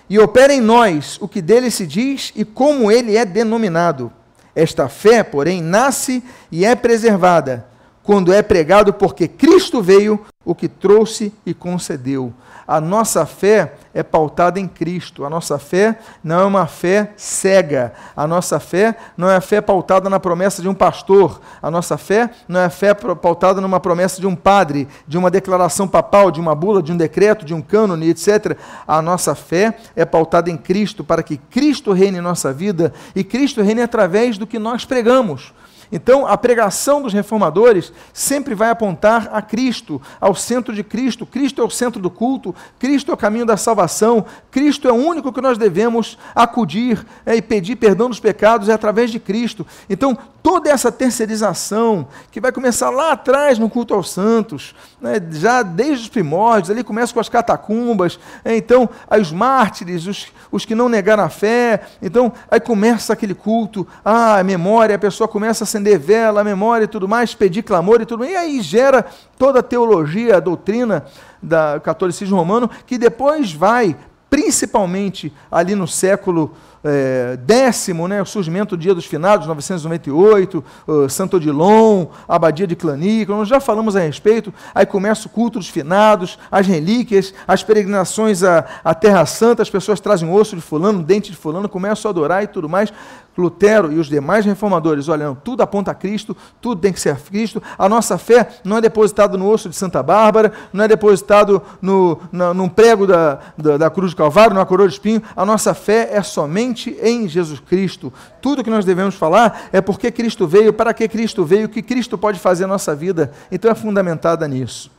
[0.08, 4.12] e opere em nós o que dele se diz e como ele é denominado.
[4.54, 7.66] Esta fé, porém, nasce e é preservada
[8.04, 12.32] quando é pregado porque Cristo veio, o que trouxe e concedeu.
[12.66, 15.24] A nossa fé é pautada em Cristo.
[15.24, 17.92] A nossa fé não é uma fé cega.
[18.16, 21.40] A nossa fé não é a fé pautada na promessa de um pastor.
[21.62, 25.30] A nossa fé não é a fé pautada numa promessa de um padre, de uma
[25.30, 28.56] declaração papal, de uma bula, de um decreto, de um cânone, etc.
[28.86, 33.22] A nossa fé é pautada em Cristo para que Cristo reine em nossa vida e
[33.22, 35.52] Cristo reine através do que nós pregamos.
[35.94, 41.24] Então, a pregação dos reformadores sempre vai apontar a Cristo, ao centro de Cristo.
[41.24, 44.96] Cristo é o centro do culto, Cristo é o caminho da salvação, Cristo é o
[44.96, 49.64] único que nós devemos acudir é, e pedir perdão dos pecados é através de Cristo.
[49.88, 55.62] Então, toda essa terceirização que vai começar lá atrás no culto aos santos, né, já
[55.62, 60.74] desde os primórdios, ali começa com as catacumbas, é, então, os mártires, os, os que
[60.74, 65.62] não negaram a fé, então, aí começa aquele culto, ah, a memória, a pessoa começa
[65.62, 68.60] a acender vela, a memória e tudo mais, pedir clamor e tudo mais, e aí
[68.60, 69.04] gera
[69.38, 71.04] toda a teologia, a doutrina
[71.42, 73.96] do catolicismo romano, que depois vai,
[74.30, 81.08] principalmente ali no século é, décimo, né, o surgimento do Dia dos Finados, 998, uh,
[81.08, 85.70] Santo Odilon, Abadia de Clanico, nós já falamos a respeito, aí começa o culto dos
[85.70, 91.02] finados, as relíquias, as peregrinações à, à Terra Santa, as pessoas trazem osso de fulano,
[91.02, 92.92] dente de fulano, começam a adorar e tudo mais,
[93.36, 97.10] Lutero e os demais reformadores, olha, não, tudo aponta a Cristo, tudo tem que ser
[97.10, 97.62] a Cristo.
[97.76, 102.20] A nossa fé não é depositada no osso de Santa Bárbara, não é depositado no,
[102.30, 105.22] no, num prego da, da, da, cruz de Calvário, numa coroa de espinho.
[105.34, 108.12] A nossa fé é somente em Jesus Cristo.
[108.40, 111.82] Tudo que nós devemos falar é porque Cristo veio, para que Cristo veio, o que
[111.82, 113.32] Cristo pode fazer na nossa vida.
[113.50, 114.90] Então é fundamentada nisso.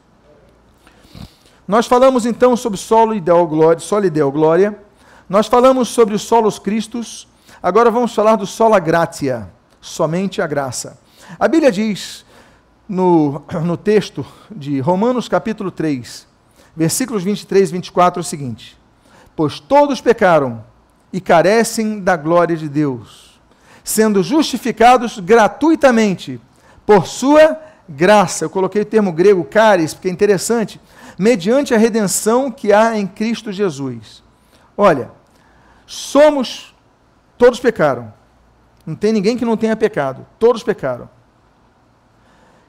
[1.68, 4.78] Nós falamos então sobre solo ideal glória, solo ideal glória.
[5.28, 7.28] Nós falamos sobre os solos Cristos
[7.66, 9.50] Agora vamos falar do sola gratia,
[9.82, 11.00] somente a graça.
[11.40, 12.24] A Bíblia diz
[12.88, 16.28] no, no texto de Romanos capítulo 3,
[16.76, 18.78] versículos 23 e 24 o seguinte:
[19.36, 20.64] Pois todos pecaram
[21.12, 23.42] e carecem da glória de Deus,
[23.84, 26.40] sendo justificados gratuitamente
[26.86, 28.46] por sua graça.
[28.46, 30.80] Eu coloquei o termo grego caris, porque é interessante,
[31.18, 34.22] mediante a redenção que há em Cristo Jesus.
[34.78, 35.10] Olha,
[35.88, 36.75] somos
[37.38, 38.14] Todos pecaram.
[38.86, 40.26] Não tem ninguém que não tenha pecado.
[40.38, 41.10] Todos pecaram.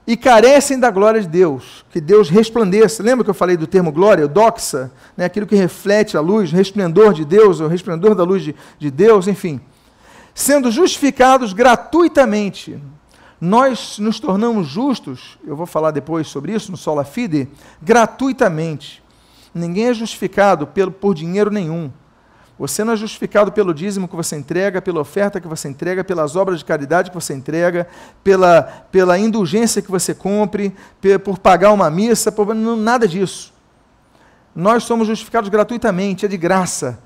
[0.07, 3.03] E carecem da glória de Deus, que Deus resplandeça.
[3.03, 5.25] Lembra que eu falei do termo glória, doxa, né?
[5.25, 8.91] aquilo que reflete a luz, o resplendor de Deus, o resplendor da luz de, de
[8.91, 9.61] Deus, enfim.
[10.33, 12.81] Sendo justificados gratuitamente,
[13.41, 17.49] nós nos tornamos justos, eu vou falar depois sobre isso no Sola Fide,
[17.83, 19.03] gratuitamente.
[19.53, 21.91] Ninguém é justificado pelo, por dinheiro nenhum.
[22.59, 26.37] Você não é justificado pelo dízimo que você entrega, pela oferta que você entrega, pelas
[26.37, 27.87] obras de caridade que você entrega,
[28.25, 30.75] pela, pela indulgência que você cumpre,
[31.23, 33.53] por pagar uma missa, por nada disso.
[34.55, 36.99] Nós somos justificados gratuitamente, é de graça.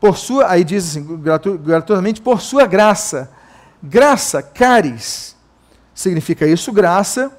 [0.00, 3.30] Por sua, aí diz assim, gratu, gratuitamente, por sua graça.
[3.82, 5.36] Graça, caris,
[5.94, 7.30] significa isso, graça.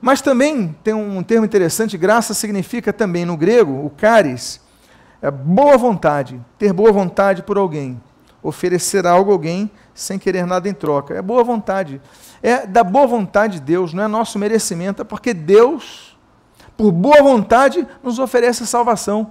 [0.00, 4.60] Mas também tem um termo interessante, graça significa também no grego, o caris,
[5.24, 7.98] é boa vontade, ter boa vontade por alguém,
[8.42, 11.14] oferecer algo a alguém sem querer nada em troca.
[11.14, 11.98] É boa vontade.
[12.42, 16.14] É da boa vontade de Deus, não é nosso merecimento, é porque Deus,
[16.76, 19.30] por boa vontade, nos oferece salvação,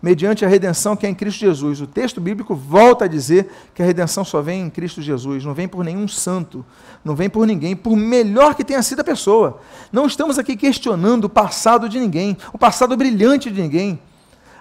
[0.00, 1.82] mediante a redenção que é em Cristo Jesus.
[1.82, 5.52] O texto bíblico volta a dizer que a redenção só vem em Cristo Jesus, não
[5.52, 6.64] vem por nenhum santo,
[7.04, 9.60] não vem por ninguém, por melhor que tenha sido a pessoa.
[9.92, 14.00] Não estamos aqui questionando o passado de ninguém, o passado brilhante de ninguém.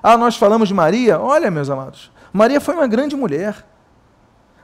[0.02, 1.20] Ah, nós falamos de Maria.
[1.20, 3.66] Olha, meus amados, Maria foi uma grande mulher.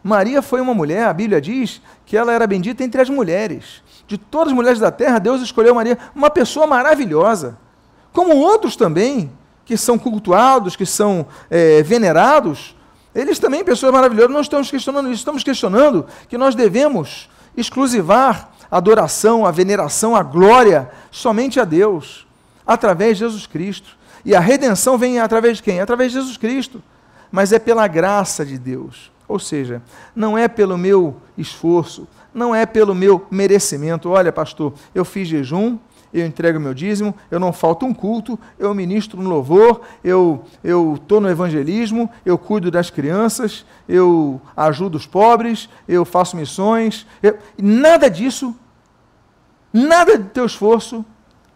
[0.04, 3.82] Maria foi uma mulher, a Bíblia diz que ela era bendita entre as mulheres.
[4.06, 7.58] De todas as mulheres da terra, Deus escolheu Maria, uma pessoa maravilhosa.
[8.12, 9.32] Como outros também,
[9.64, 12.76] que são cultuados, que são é, venerados,
[13.16, 18.78] eles também, pessoas maravilhosas, não estamos questionando isso, estamos questionando que nós devemos exclusivar a
[18.78, 22.28] adoração, a veneração, a glória somente a Deus,
[22.66, 23.98] através de Jesus Cristo.
[24.26, 25.82] E a redenção vem através de quem?
[25.82, 26.82] Através de Jesus Cristo.
[27.32, 29.12] Mas é pela graça de Deus.
[29.28, 29.82] Ou seja,
[30.16, 34.10] não é pelo meu esforço, não é pelo meu merecimento.
[34.10, 35.78] Olha, pastor, eu fiz jejum,
[36.14, 40.46] eu entrego meu dízimo, eu não falto um culto, eu ministro no louvor, eu
[40.96, 47.08] estou no evangelismo, eu cuido das crianças, eu ajudo os pobres, eu faço missões.
[47.22, 47.38] Eu...
[47.58, 48.56] Nada disso,
[49.72, 51.04] nada do teu esforço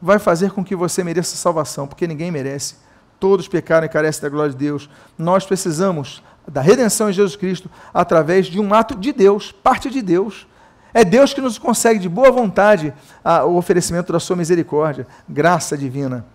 [0.02, 2.76] vai fazer com que você mereça salvação, porque ninguém merece.
[3.20, 4.90] Todos pecaram e carecem da glória de Deus.
[5.18, 10.02] Nós precisamos da redenção em Jesus Cristo através de um ato de Deus, parte de
[10.02, 10.48] Deus.
[10.94, 15.78] É Deus que nos consegue de boa vontade a, o oferecimento da sua misericórdia, graça
[15.78, 16.26] divina.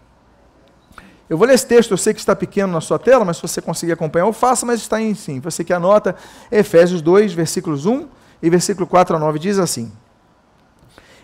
[1.28, 3.42] Eu vou ler esse texto, eu sei que está pequeno na sua tela, mas se
[3.42, 5.40] você conseguir acompanhar, eu faço, mas está em sim.
[5.40, 6.14] Você que anota,
[6.50, 8.06] Efésios 2, versículos 1
[8.42, 9.90] e versículo 4 a 9, diz assim: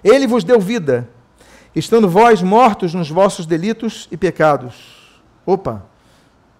[0.03, 1.09] Ele vos deu vida,
[1.74, 4.74] estando vós mortos nos vossos delitos e pecados.
[5.44, 5.85] Opa!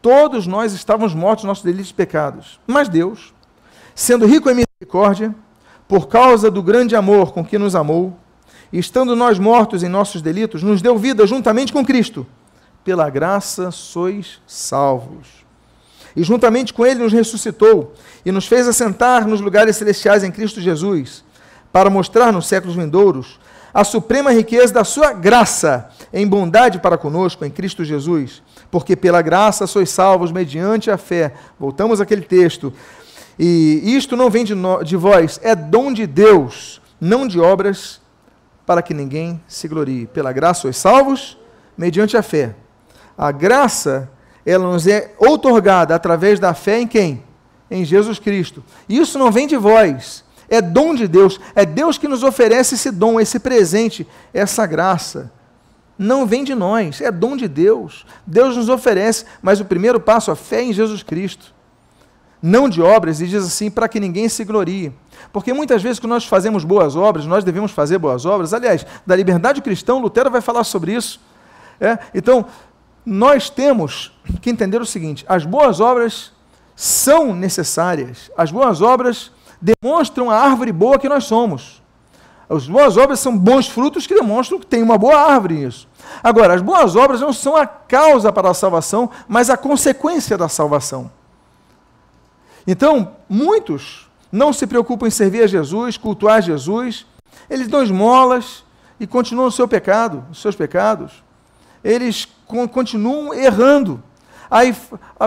[0.01, 2.61] Todos nós estávamos mortos nos nossos delitos e pecados.
[2.67, 3.35] Mas Deus,
[3.95, 5.35] sendo rico em misericórdia,
[5.89, 8.17] por causa do grande amor com que nos amou,
[8.73, 12.27] estando nós mortos em nossos delitos, nos deu vida juntamente com Cristo.
[12.85, 15.27] Pela graça sois salvos.
[16.15, 17.95] E juntamente com Ele nos ressuscitou
[18.25, 21.25] e nos fez assentar nos lugares celestiais em Cristo Jesus,
[21.73, 23.39] para mostrar nos séculos vindouros
[23.73, 28.43] a suprema riqueza da Sua graça em bondade para conosco em Cristo Jesus.
[28.71, 31.33] Porque pela graça sois salvos mediante a fé.
[31.59, 32.73] Voltamos àquele texto
[33.39, 38.01] e isto não vem de, no, de vós, é dom de Deus, não de obras,
[38.67, 40.07] para que ninguém se glorie.
[40.09, 41.39] Pela graça sois salvos,
[41.77, 42.57] mediante a fé.
[43.17, 44.11] A graça,
[44.45, 47.23] ela nos é outorgada através da fé em quem?
[47.71, 48.65] Em Jesus Cristo.
[48.89, 51.41] Isso não vem de vós, é dom de Deus.
[51.55, 55.33] É Deus que nos oferece esse dom, esse presente, essa graça.
[55.99, 58.07] Não vem de nós, é dom de Deus.
[58.27, 61.59] Deus nos oferece, mas o primeiro passo, a fé em Jesus Cristo
[62.43, 64.93] não de obras, e diz assim, para que ninguém se glorie.
[65.33, 68.55] Porque muitas vezes que nós fazemos boas obras, nós devemos fazer boas obras.
[68.55, 71.21] Aliás, da liberdade cristã, Lutero vai falar sobre isso.
[71.81, 71.99] É?
[72.15, 72.47] Então,
[73.05, 76.33] nós temos que entender o seguinte: as boas obras
[76.77, 78.31] são necessárias.
[78.37, 81.83] As boas obras demonstram a árvore boa que nós somos.
[82.49, 85.87] As boas obras são bons frutos que demonstram que tem uma boa árvore nisso.
[86.23, 90.49] Agora, as boas obras não são a causa para a salvação, mas a consequência da
[90.49, 91.11] salvação.
[92.67, 97.07] Então, muitos não se preocupam em servir a Jesus, cultuar Jesus,
[97.49, 98.65] eles dão esmolas
[98.99, 101.23] e continuam no seu pecado, os seus pecados.
[101.83, 104.03] Eles continuam errando.
[104.51, 104.75] Aí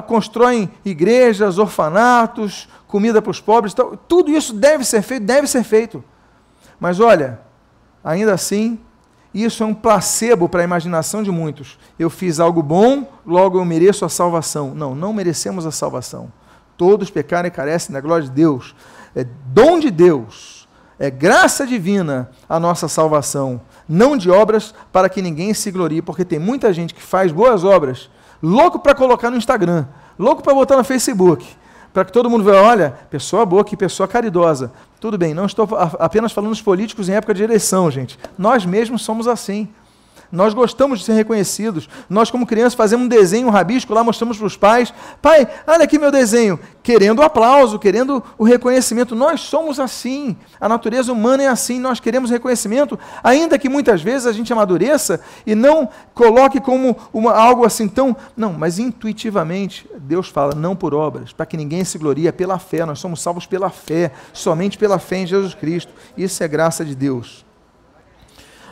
[0.07, 3.73] constroem igrejas, orfanatos, comida para os pobres,
[4.07, 6.03] tudo isso deve ser feito, deve ser feito.
[6.77, 7.39] Mas olha,
[8.03, 8.77] ainda assim,
[9.33, 11.79] isso é um placebo para a imaginação de muitos.
[11.97, 14.75] Eu fiz algo bom, logo eu mereço a salvação.
[14.75, 16.31] Não, não merecemos a salvação.
[16.75, 18.75] Todos pecaram e carecem da glória de Deus.
[19.15, 20.67] É dom de Deus,
[20.99, 26.25] é graça divina a nossa salvação, não de obras para que ninguém se glorie, porque
[26.25, 28.09] tem muita gente que faz boas obras,
[28.41, 29.85] louco para colocar no Instagram,
[30.17, 31.45] louco para botar no Facebook,
[31.93, 34.71] para que todo mundo veja, olha, pessoa boa, que pessoa caridosa.
[34.99, 35.67] Tudo bem, não estou
[35.99, 38.17] apenas falando dos políticos em época de eleição, gente.
[38.37, 39.67] Nós mesmos somos assim.
[40.31, 41.89] Nós gostamos de ser reconhecidos.
[42.09, 44.93] Nós, como crianças, fazemos um desenho, um rabisco lá, mostramos para os pais.
[45.21, 46.59] Pai, olha aqui meu desenho.
[46.81, 49.15] Querendo o aplauso, querendo o reconhecimento.
[49.15, 50.37] Nós somos assim.
[50.59, 51.79] A natureza humana é assim.
[51.79, 57.33] Nós queremos reconhecimento, ainda que muitas vezes a gente amadureça e não coloque como uma,
[57.33, 58.15] algo assim tão.
[58.35, 62.57] Não, mas intuitivamente, Deus fala, não por obras, para que ninguém se glorie, é pela
[62.57, 62.85] fé.
[62.85, 65.91] Nós somos salvos pela fé, somente pela fé em Jesus Cristo.
[66.17, 67.50] Isso é graça de Deus.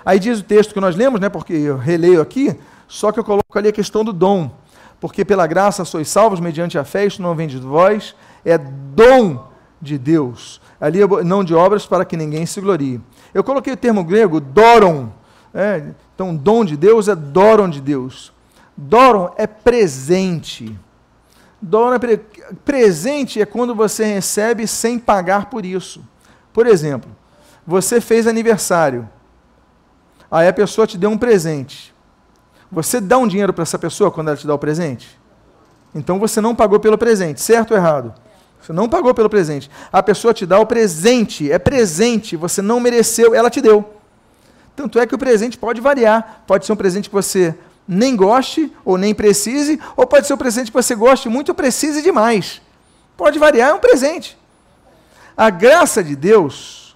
[0.10, 3.24] Aí diz o texto que nós lemos, né, porque eu releio aqui, só que eu
[3.24, 4.50] coloco ali a questão do dom.
[5.00, 9.48] Porque pela graça sois salvos mediante a fé, isto não vem de vós, é dom
[9.80, 10.60] de Deus.
[10.82, 13.00] Ali não de obras para que ninguém se glorie.
[13.36, 15.10] Eu coloquei o termo grego doron.
[15.54, 15.84] É,
[16.16, 18.34] então, dom de Deus é doron de Deus.
[18.76, 20.76] Doron é presente.
[21.62, 22.20] Doron é pre
[22.66, 26.04] presente é quando você recebe sem pagar por isso.
[26.52, 27.12] Por exemplo,
[27.64, 29.08] você fez aniversário.
[30.32, 31.94] Aí a pessoa te deu um presente.
[32.72, 35.20] Você dá um dinheiro para essa pessoa quando ela te dá o presente?
[35.94, 38.14] Então você não pagou pelo presente, certo ou errado?
[38.62, 39.72] Você não pagou pelo presente.
[39.92, 43.94] A pessoa te dá o presente, é presente, você não mereceu, ela te deu.
[44.76, 46.44] Tanto é que o presente pode variar.
[46.46, 47.56] Pode ser um presente que você
[47.88, 51.56] nem goste ou nem precise, ou pode ser um presente que você goste muito ou
[51.56, 52.62] precise demais.
[53.18, 54.38] Pode variar, é um presente.
[55.36, 56.89] A graça de Deus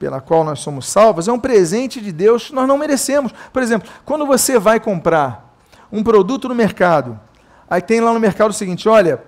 [0.00, 3.32] pela qual nós somos salvos, é um presente de Deus que nós não merecemos.
[3.52, 5.54] Por exemplo, quando você vai comprar
[5.92, 7.20] um produto no mercado,
[7.68, 9.22] aí tem lá no mercado o seguinte: olha,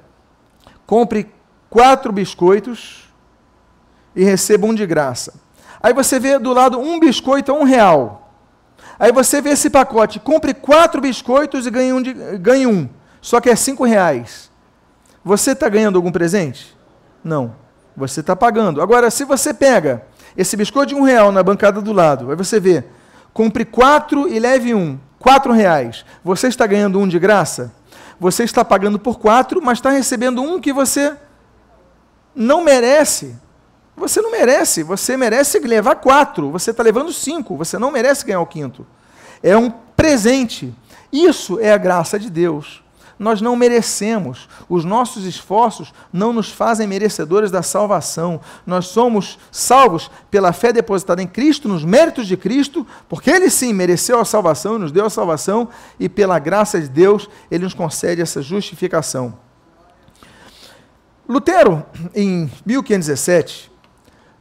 [0.86, 1.30] compre
[1.68, 3.12] quatro biscoitos
[4.16, 5.34] e receba um de graça.
[5.82, 8.32] Aí você vê do lado um biscoito a um real.
[8.98, 12.88] Aí você vê esse pacote, compre quatro biscoitos e ganhe um, de, ganhe um.
[13.20, 14.50] Só que é cinco reais.
[15.22, 16.74] Você está ganhando algum presente?
[17.22, 17.54] Não.
[17.94, 18.80] Você está pagando.
[18.80, 20.06] Agora, se você pega
[20.36, 22.84] esse biscoito de um real na bancada do lado, aí você vê,
[23.32, 26.04] compre quatro e leve um, quatro reais.
[26.24, 27.72] Você está ganhando um de graça?
[28.18, 31.16] Você está pagando por quatro, mas está recebendo um que você
[32.34, 33.36] não merece.
[33.96, 38.40] Você não merece, você merece levar quatro, você está levando cinco, você não merece ganhar
[38.40, 38.86] o quinto.
[39.42, 40.74] É um presente.
[41.12, 42.82] Isso é a graça de Deus
[43.18, 44.48] nós não merecemos.
[44.68, 48.40] Os nossos esforços não nos fazem merecedores da salvação.
[48.66, 53.72] Nós somos salvos pela fé depositada em Cristo, nos méritos de Cristo, porque Ele sim
[53.72, 58.20] mereceu a salvação nos deu a salvação, e pela graça de Deus, Ele nos concede
[58.20, 59.34] essa justificação.
[61.28, 61.84] Lutero,
[62.14, 63.70] em 1517,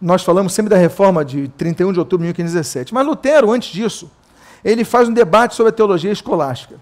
[0.01, 4.11] nós falamos sempre da reforma de 31 de outubro de 1517, mas Lutero, antes disso,
[4.63, 6.75] ele faz um debate sobre a teologia escolástica.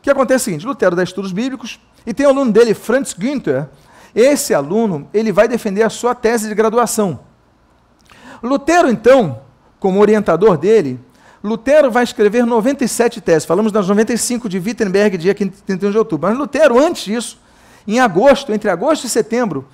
[0.00, 2.72] O que acontece é o seguinte, Lutero dá estudos bíblicos e tem um aluno dele,
[2.72, 3.68] Franz Günther.
[4.14, 7.20] Esse aluno, ele vai defender a sua tese de graduação.
[8.42, 9.42] Lutero, então,
[9.78, 10.98] como orientador dele,
[11.44, 13.44] Lutero vai escrever 97 teses.
[13.44, 16.28] Falamos das 95 de Wittenberg, dia 31 de outubro.
[16.28, 17.38] Mas Lutero, antes disso,
[17.86, 19.68] em agosto, entre agosto e setembro,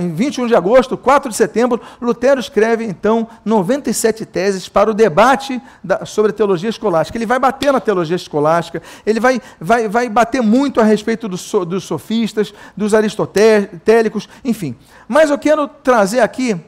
[0.00, 5.60] em 21 de agosto, 4 de setembro, Lutero escreve, então, 97 teses para o debate
[5.82, 7.16] da, sobre a teologia escolástica.
[7.16, 11.36] Ele vai bater na teologia escolástica, ele vai, vai, vai bater muito a respeito do,
[11.64, 14.76] dos sofistas, dos aristotélicos, enfim.
[15.06, 16.60] Mas eu quero trazer aqui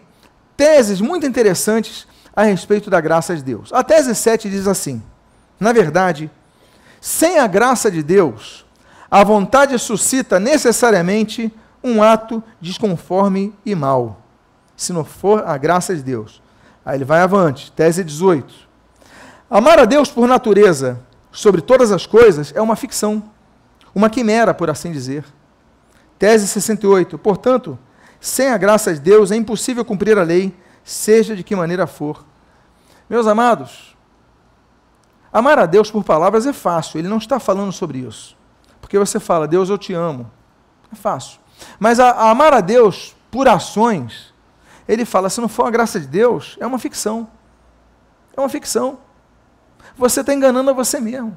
[0.57, 3.73] teses muito interessantes a respeito da graça de Deus.
[3.73, 5.03] A tese 7 diz assim:
[5.63, 6.29] na verdade,
[7.01, 8.67] sem a graça de Deus,
[9.09, 11.53] a vontade suscita necessariamente
[11.83, 14.21] um ato desconforme e mal,
[14.77, 16.43] se não for a graça de Deus.
[16.85, 18.55] Aí ele vai avante, tese 18.
[19.51, 23.23] Amar a Deus por natureza, sobre todas as coisas, é uma ficção,
[23.95, 25.25] uma quimera, por assim dizer.
[26.19, 27.19] Tese 68.
[27.19, 27.79] Portanto,
[28.21, 30.55] sem a graça de Deus é impossível cumprir a lei,
[30.85, 32.25] seja de que maneira for.
[33.11, 33.97] Meus amados,
[35.33, 38.37] amar a Deus por palavras é fácil, ele não está falando sobre isso.
[38.81, 40.31] Porque você fala, Deus, eu te amo.
[40.93, 41.42] É fácil.
[41.79, 44.33] Mas a, a amar a Deus por ações,
[44.89, 47.29] ele fala: se não for a graça de Deus, é uma ficção.
[48.37, 48.99] É uma ficção.
[49.97, 51.37] Você está enganando a você mesmo.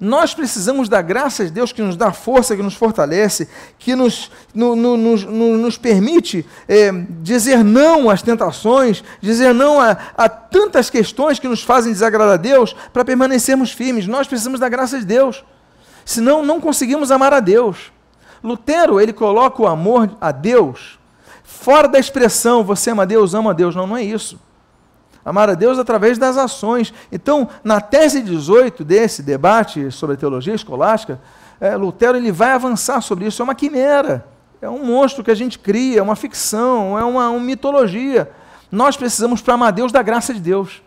[0.00, 3.46] Nós precisamos da graça de Deus que nos dá força, que nos fortalece,
[3.78, 9.90] que nos, no, no, nos, nos permite é, dizer não às tentações, dizer não a,
[10.16, 14.06] a tantas questões que nos fazem desagradar a Deus, para permanecermos firmes.
[14.06, 15.44] Nós precisamos da graça de Deus.
[16.02, 17.92] Senão, não conseguimos amar a Deus.
[18.42, 21.00] Lutero, ele coloca o amor a Deus
[21.50, 23.74] fora da expressão você ama Deus, ama Deus.
[23.74, 24.38] Não, não é isso.
[25.24, 26.94] Amar a Deus através das ações.
[27.12, 31.20] Então, na tese 18 desse debate sobre a teologia escolástica,
[31.60, 33.42] é, Lutero ele vai avançar sobre isso.
[33.42, 34.26] É uma quimera,
[34.62, 38.30] é um monstro que a gente cria, é uma ficção, é uma, uma mitologia.
[38.72, 40.82] Nós precisamos, para amar Deus, da graça de Deus,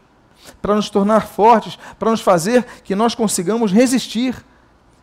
[0.62, 4.44] para nos tornar fortes, para nos fazer que nós consigamos resistir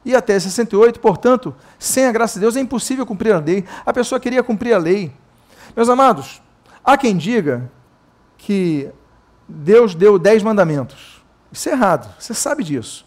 [0.05, 3.65] e até 68, portanto, sem a graça de Deus é impossível cumprir a lei.
[3.85, 5.13] A pessoa queria cumprir a lei.
[5.77, 6.41] Meus amados,
[6.85, 7.71] há quem diga
[8.39, 8.89] que
[9.49, 11.23] Deus deu dez mandamentos.
[11.53, 13.05] Isso é errado, você sabe disso.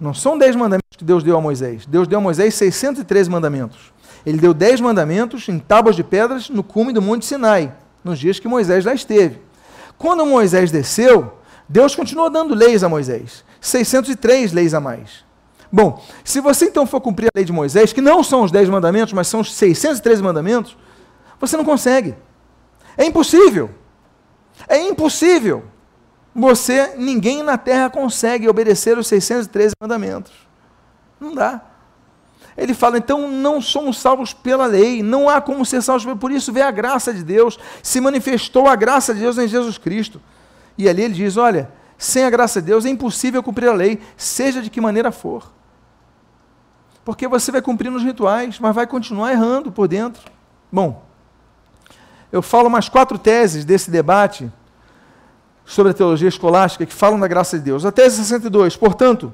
[0.00, 1.86] Não são dez mandamentos que Deus deu a Moisés.
[1.86, 3.92] Deus deu a Moisés 613 mandamentos.
[4.26, 7.72] Ele deu dez mandamentos em tábuas de pedras no cume do Monte Sinai,
[8.02, 9.40] nos dias que Moisés lá esteve.
[9.96, 11.38] Quando Moisés desceu,
[11.68, 13.44] Deus continuou dando leis a Moisés.
[13.60, 15.24] 603 leis a mais.
[15.74, 18.68] Bom, se você então for cumprir a lei de Moisés, que não são os dez
[18.68, 20.76] mandamentos, mas são os 613 mandamentos,
[21.40, 22.14] você não consegue.
[22.96, 23.68] É impossível.
[24.68, 25.64] É impossível.
[26.32, 30.30] Você, ninguém na terra consegue obedecer os 613 mandamentos.
[31.18, 31.60] Não dá.
[32.56, 36.52] Ele fala, então não somos salvos pela lei, não há como ser salvos, por isso
[36.52, 40.22] vê a graça de Deus, se manifestou a graça de Deus em Jesus Cristo.
[40.78, 41.68] E ali ele diz: olha,
[41.98, 45.52] sem a graça de Deus é impossível cumprir a lei, seja de que maneira for.
[47.04, 50.22] Porque você vai cumprir nos rituais, mas vai continuar errando por dentro.
[50.72, 51.04] Bom,
[52.32, 54.50] eu falo mais quatro teses desse debate
[55.64, 57.84] sobre a teologia escolástica que falam da graça de Deus.
[57.84, 59.32] A tese 62, portanto,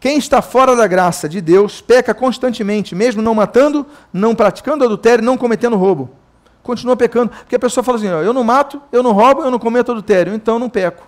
[0.00, 5.24] quem está fora da graça de Deus peca constantemente, mesmo não matando, não praticando adultério,
[5.24, 6.10] não cometendo roubo.
[6.62, 7.30] continua pecando.
[7.30, 9.90] Porque a pessoa fala assim: ó, eu não mato, eu não roubo, eu não cometo
[9.90, 11.02] adultério, então não peco.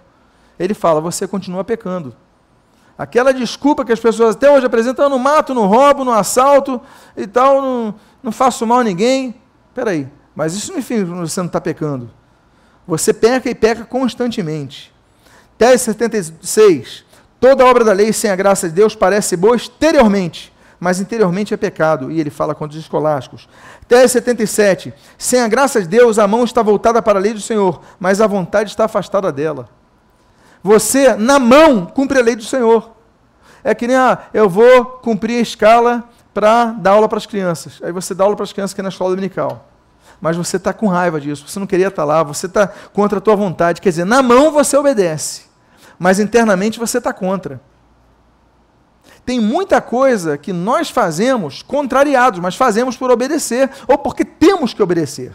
[0.58, 2.14] Ele fala: você continua pecando.
[3.00, 6.78] Aquela desculpa que as pessoas até hoje apresentam: eu não mato, não roubo, não assalto
[7.16, 9.34] e tal, não, não faço mal a ninguém.
[9.70, 12.10] Espera aí, mas isso não significa que você não está pecando.
[12.86, 14.92] Você peca e peca constantemente.
[15.56, 17.06] Tese 76.
[17.40, 21.56] Toda obra da lei sem a graça de Deus parece boa exteriormente, mas interiormente é
[21.56, 22.12] pecado.
[22.12, 23.48] E ele fala contra os escolásticos.
[23.88, 24.92] Tese 77.
[25.16, 28.20] Sem a graça de Deus, a mão está voltada para a lei do Senhor, mas
[28.20, 29.79] a vontade está afastada dela.
[30.62, 32.90] Você, na mão, cumpre a lei do Senhor.
[33.62, 37.80] É que nem, ah, eu vou cumprir a escala para dar aula para as crianças.
[37.82, 39.66] Aí você dá aula para as crianças aqui na escola dominical.
[40.20, 43.18] Mas você está com raiva disso, você não queria estar tá lá, você está contra
[43.18, 43.80] a tua vontade.
[43.80, 45.44] Quer dizer, na mão você obedece,
[45.98, 47.60] mas internamente você está contra.
[49.24, 54.82] Tem muita coisa que nós fazemos contrariados, mas fazemos por obedecer, ou porque temos que
[54.82, 55.34] obedecer.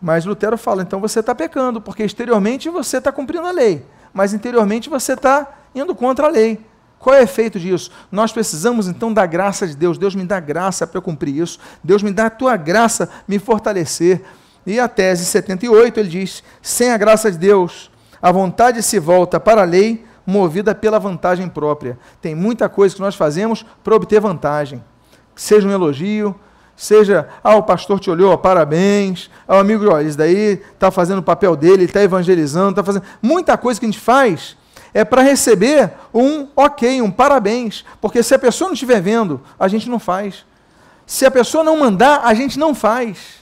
[0.00, 4.32] Mas Lutero fala, então você está pecando, porque exteriormente você está cumprindo a lei, mas
[4.32, 6.64] interiormente você está indo contra a lei.
[6.98, 7.90] Qual é o efeito disso?
[8.12, 9.96] Nós precisamos então da graça de Deus.
[9.96, 11.58] Deus me dá graça para eu cumprir isso.
[11.82, 14.22] Deus me dá a tua graça me fortalecer.
[14.66, 17.90] E a tese 78 ele diz: sem a graça de Deus,
[18.20, 21.98] a vontade se volta para a lei, movida pela vantagem própria.
[22.20, 24.84] Tem muita coisa que nós fazemos para obter vantagem.
[25.34, 26.38] Seja um elogio,
[26.84, 31.18] seja, ah, o pastor te olhou, parabéns, ah, o amigo, olha, isso daí está fazendo
[31.18, 33.04] o papel dele, está evangelizando, está fazendo.
[33.20, 34.56] Muita coisa que a gente faz
[34.94, 37.84] é para receber um ok, um parabéns.
[38.00, 40.44] Porque se a pessoa não estiver vendo, a gente não faz.
[41.06, 43.40] Se a pessoa não mandar, a gente não faz.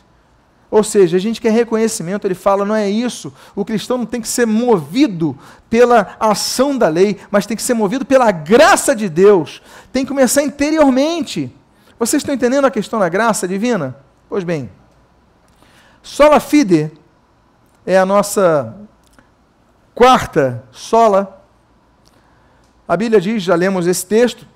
[0.70, 3.32] Ou seja, a gente quer reconhecimento, ele fala, não é isso.
[3.54, 5.38] O cristão não tem que ser movido
[5.70, 9.62] pela ação da lei, mas tem que ser movido pela graça de Deus.
[9.92, 11.52] Tem que começar interiormente.
[11.98, 13.96] Vocês estão entendendo a questão da graça divina?
[14.28, 14.70] Pois bem,
[16.02, 16.92] sola fide
[17.84, 18.76] é a nossa
[19.94, 21.38] quarta sola
[22.88, 24.46] a Bíblia diz, já lemos esse texto,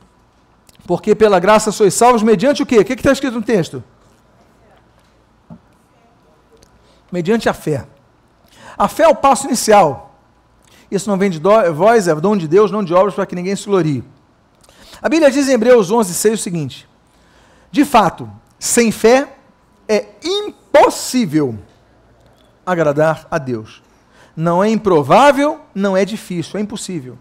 [0.86, 2.78] porque pela graça sois salvos mediante o quê?
[2.78, 3.84] O que está escrito no texto?
[7.12, 7.86] Mediante a fé.
[8.78, 10.18] A fé é o passo inicial.
[10.90, 11.38] Isso não vem de
[11.74, 14.02] vós, é dom de Deus, não de obras, para que ninguém se glorie.
[15.02, 16.88] A Bíblia diz em Hebreus 11, 6 o seguinte:
[17.72, 19.34] De fato, sem fé
[19.88, 21.58] é impossível
[22.64, 23.82] agradar a Deus.
[24.36, 27.18] Não é improvável, não é difícil, é impossível.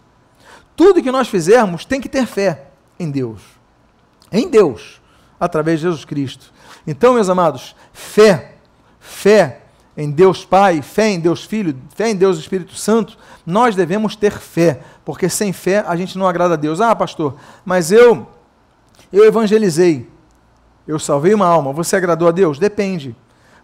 [0.75, 2.67] Tudo que nós fizermos tem que ter fé
[2.99, 3.41] em Deus.
[4.29, 5.01] Em Deus,
[5.39, 6.53] através de Jesus Cristo.
[6.85, 8.55] Então, meus amados, fé,
[8.99, 9.61] fé
[9.95, 14.33] em Deus Pai, fé em Deus Filho, fé em Deus Espírito Santo, nós devemos ter
[14.33, 16.81] fé, porque sem fé a gente não agrada a Deus.
[16.81, 18.27] Ah, pastor, mas eu
[19.11, 20.09] eu evangelizei.
[20.91, 21.71] Eu salvei uma alma.
[21.71, 22.59] Você agradou a Deus?
[22.59, 23.15] Depende.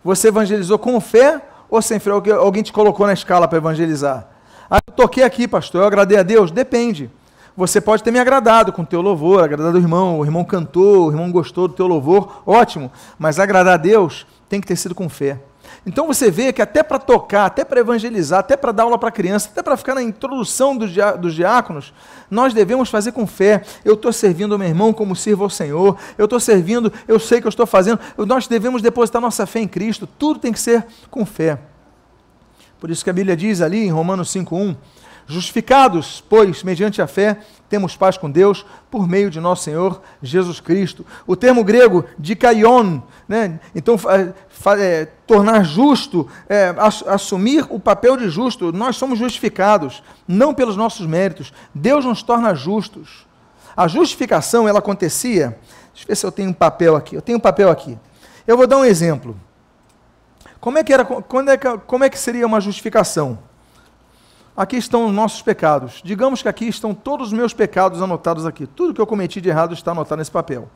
[0.01, 2.09] Você evangelizou com fé ou sem fé?
[2.09, 4.29] Alguém te colocou na escala para evangelizar?
[4.71, 6.51] Ah, eu toquei aqui, pastor, eu agradei a Deus?
[6.51, 7.11] Depende.
[7.55, 11.07] Você pode ter me agradado com o teu louvor, agradado o irmão, o irmão cantou,
[11.07, 12.89] o irmão gostou do teu louvor, ótimo.
[13.19, 15.37] Mas agradar a Deus tem que ter sido com fé.
[15.85, 19.11] Então você vê que até para tocar, até para evangelizar, até para dar aula para
[19.11, 21.93] criança, até para ficar na introdução dos, dos diáconos,
[22.29, 23.63] nós devemos fazer com fé.
[23.85, 27.39] Eu estou servindo o meu irmão como sirvo ao Senhor, eu estou servindo, eu sei
[27.39, 27.99] que eu estou fazendo.
[28.17, 31.59] Nós devemos depositar nossa fé em Cristo, tudo tem que ser com fé.
[32.79, 34.75] Por isso que a Bíblia diz ali em Romanos 5:1,
[35.27, 37.37] justificados, pois, mediante a fé,
[37.69, 41.05] temos paz com Deus por meio de nosso Senhor Jesus Cristo.
[41.27, 43.59] O termo grego dikaion, né?
[43.75, 43.97] então
[44.79, 46.73] é, tornar justo, é,
[47.07, 48.71] assumir o papel de justo.
[48.71, 51.51] Nós somos justificados, não pelos nossos méritos.
[51.75, 53.27] Deus nos torna justos.
[53.75, 55.59] A justificação ela acontecia.
[55.93, 57.15] Deixa eu ver se eu tenho um papel aqui.
[57.15, 57.97] Eu tenho um papel aqui.
[58.47, 59.35] Eu vou dar um exemplo.
[60.59, 63.37] Como é que, era, quando é que, como é que seria uma justificação?
[64.57, 66.01] Aqui estão os nossos pecados.
[66.03, 68.65] Digamos que aqui estão todos os meus pecados anotados aqui.
[68.65, 70.67] Tudo que eu cometi de errado está anotado nesse papel.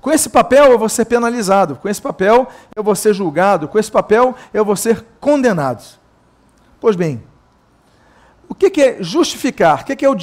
[0.00, 3.78] Com esse papel eu vou ser penalizado, com esse papel eu vou ser julgado, com
[3.78, 5.84] esse papel eu vou ser condenado.
[6.80, 7.22] Pois bem,
[8.48, 9.82] o que, é justificar?
[9.82, 10.16] O que, é o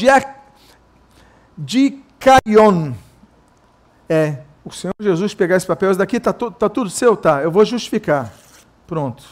[1.57, 2.93] dicaion?
[4.09, 7.15] É o Senhor Jesus pegar esse papel, isso daqui está tá tudo seu?
[7.15, 8.33] Tá, eu vou justificar.
[8.87, 9.23] Pronto.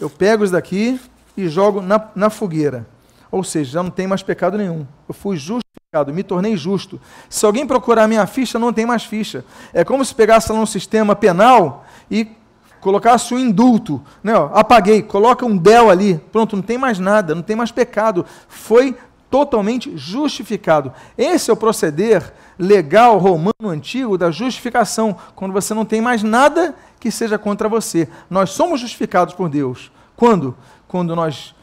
[0.00, 0.98] Eu pego isso daqui
[1.36, 2.86] e jogo na, na fogueira.
[3.30, 4.86] Ou seja, já não tem mais pecado nenhum.
[5.08, 7.00] Eu fui justificado, me tornei justo.
[7.28, 9.44] Se alguém procurar minha ficha, não tem mais ficha.
[9.72, 12.28] É como se pegasse lá um sistema penal e
[12.80, 14.00] colocasse um indulto.
[14.22, 14.34] Né?
[14.34, 16.20] Ó, apaguei, coloca um del ali.
[16.30, 18.24] Pronto, não tem mais nada, não tem mais pecado.
[18.48, 18.96] Foi
[19.30, 20.92] totalmente justificado.
[21.18, 26.74] Esse é o proceder legal romano antigo da justificação, quando você não tem mais nada
[26.98, 28.08] que seja contra você.
[28.30, 29.90] Nós somos justificados por Deus.
[30.16, 30.56] Quando?
[30.96, 31.54] Quando nós,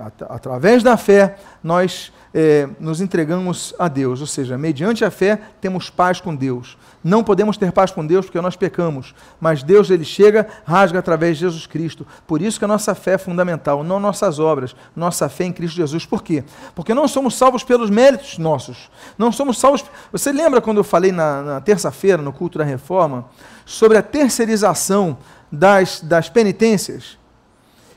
[0.00, 5.40] at através da fé, nós é, nos entregamos a Deus, ou seja, mediante a fé
[5.60, 6.76] temos paz com Deus.
[7.04, 11.36] Não podemos ter paz com Deus porque nós pecamos, mas Deus ele chega, rasga através
[11.36, 12.04] de Jesus Cristo.
[12.26, 15.76] Por isso que a nossa fé é fundamental, não nossas obras, nossa fé em Cristo
[15.76, 16.04] Jesus.
[16.04, 16.42] Por quê?
[16.74, 18.90] Porque não somos salvos pelos méritos nossos.
[19.16, 19.84] Não somos salvos.
[20.10, 23.24] Você lembra quando eu falei na, na terça-feira, no culto da reforma,
[23.64, 25.16] sobre a terceirização
[25.52, 27.19] das, das penitências?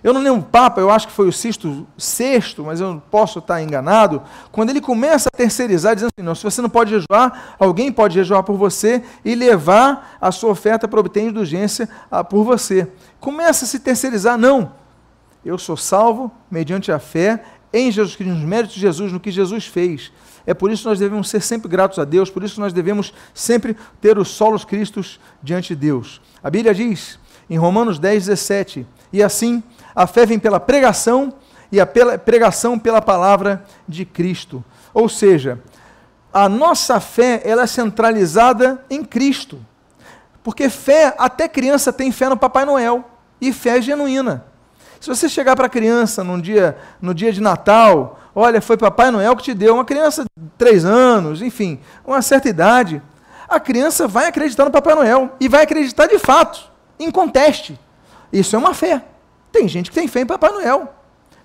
[0.04, 3.40] Eu não lembro o Papa, eu acho que foi o Sisto VI, mas eu posso
[3.40, 7.56] estar enganado, quando ele começa a terceirizar, dizendo assim, não, se você não pode jejuar,
[7.58, 12.44] alguém pode jejuar por você e levar a sua oferta para obter indulgência ah, por
[12.44, 12.92] você.
[13.20, 14.74] Começa a se terceirizar, não.
[15.46, 17.42] Eu sou salvo mediante a fé
[17.72, 20.12] em Jesus Cristo, nos méritos de Jesus, no que Jesus fez.
[20.46, 22.74] É por isso que nós devemos ser sempre gratos a Deus, por isso que nós
[22.74, 26.22] devemos sempre ter os solos Cristos diante de Deus.
[26.44, 27.18] A Bíblia diz,
[27.50, 29.62] em Romanos 10, 17, e assim
[29.96, 31.34] a fé vem pela pregação
[31.72, 34.64] e a pregação pela palavra de Cristo.
[34.94, 35.60] Ou seja,
[36.32, 39.60] a nossa fé ela é centralizada em Cristo.
[40.44, 43.04] Porque fé, até criança tem fé no Papai Noel.
[43.40, 44.46] E fé é genuína.
[45.00, 49.12] Se você chegar para a criança num dia, no dia de Natal, olha, foi Papai
[49.12, 53.02] Noel que te deu, uma criança de três anos, enfim, uma certa idade,
[53.50, 57.80] a criança vai acreditar no Papai Noel e vai acreditar de fato, em conteste.
[58.32, 59.04] Isso é uma fé.
[59.52, 60.94] Tem gente que tem fé em Papai Noel.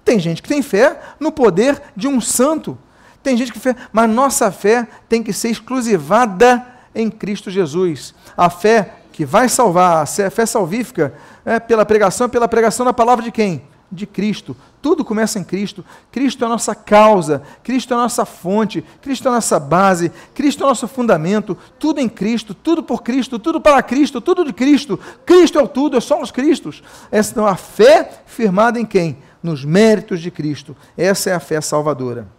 [0.04, 2.78] Tem gente que tem fé no poder de um santo.
[3.22, 8.14] Tem gente que fé, mas nossa fé tem que ser exclusivada em Cristo Jesus.
[8.36, 11.12] A fé que vai salvar, a fé salvífica,
[11.44, 13.62] é pela pregação, pela pregação da palavra de quem?
[13.90, 14.56] De Cristo.
[14.80, 15.84] Tudo começa em Cristo.
[16.10, 20.12] Cristo é a nossa causa, Cristo é a nossa fonte, Cristo é a nossa base,
[20.34, 21.56] Cristo é o nosso fundamento.
[21.78, 24.98] Tudo em Cristo, tudo por Cristo, tudo para Cristo, tudo de Cristo.
[25.24, 26.82] Cristo é o tudo, é só os Cristos.
[27.10, 29.18] Essa é a fé firmada em quem?
[29.42, 30.76] Nos méritos de Cristo.
[30.96, 32.37] Essa é a fé salvadora.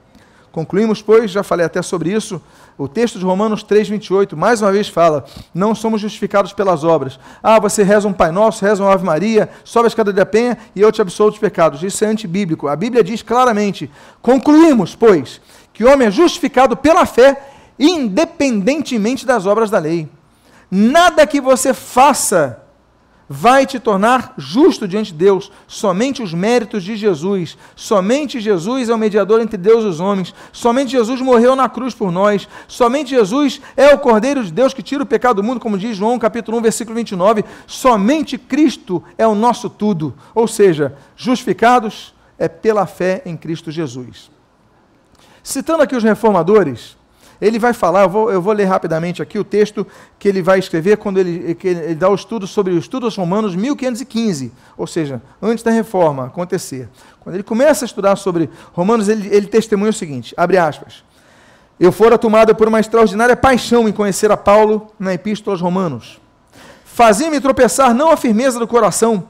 [0.51, 2.41] Concluímos, pois, já falei até sobre isso,
[2.77, 7.19] o texto de Romanos 3,28, mais uma vez fala: não somos justificados pelas obras.
[7.43, 10.57] Ah, você reza um Pai Nosso, reza uma Ave Maria, sobe a escada da penha
[10.75, 11.83] e eu te absolvo dos pecados.
[11.83, 12.67] Isso é antibíblico.
[12.67, 13.91] A Bíblia diz claramente:
[14.21, 15.41] concluímos, pois,
[15.73, 20.09] que o homem é justificado pela fé, independentemente das obras da lei.
[20.71, 22.61] Nada que você faça
[23.31, 25.51] vai te tornar justo diante de Deus.
[25.67, 27.55] Somente os méritos de Jesus.
[27.75, 30.33] Somente Jesus é o mediador entre Deus e os homens.
[30.51, 32.49] Somente Jesus morreu na cruz por nós.
[32.67, 35.95] Somente Jesus é o Cordeiro de Deus que tira o pecado do mundo, como diz
[35.95, 37.45] João capítulo 1, versículo 29.
[37.67, 40.15] Somente Cristo é o nosso tudo.
[40.33, 44.31] Ou seja, justificados é pela fé em Cristo Jesus.
[45.43, 46.97] Citando aqui os reformadores,
[47.41, 49.87] ele vai falar, eu vou, eu vou ler rapidamente aqui o texto
[50.17, 54.51] que ele vai escrever quando ele, ele dá o estudo sobre os estudos romanos 1515,
[54.77, 56.89] ou seja, antes da reforma acontecer.
[57.19, 61.03] Quando ele começa a estudar sobre Romanos, ele, ele testemunha o seguinte: abre aspas.
[61.79, 66.19] Eu fora tomado por uma extraordinária paixão em conhecer a Paulo na Epístola aos Romanos.
[66.83, 69.29] Fazia-me tropeçar não a firmeza do coração,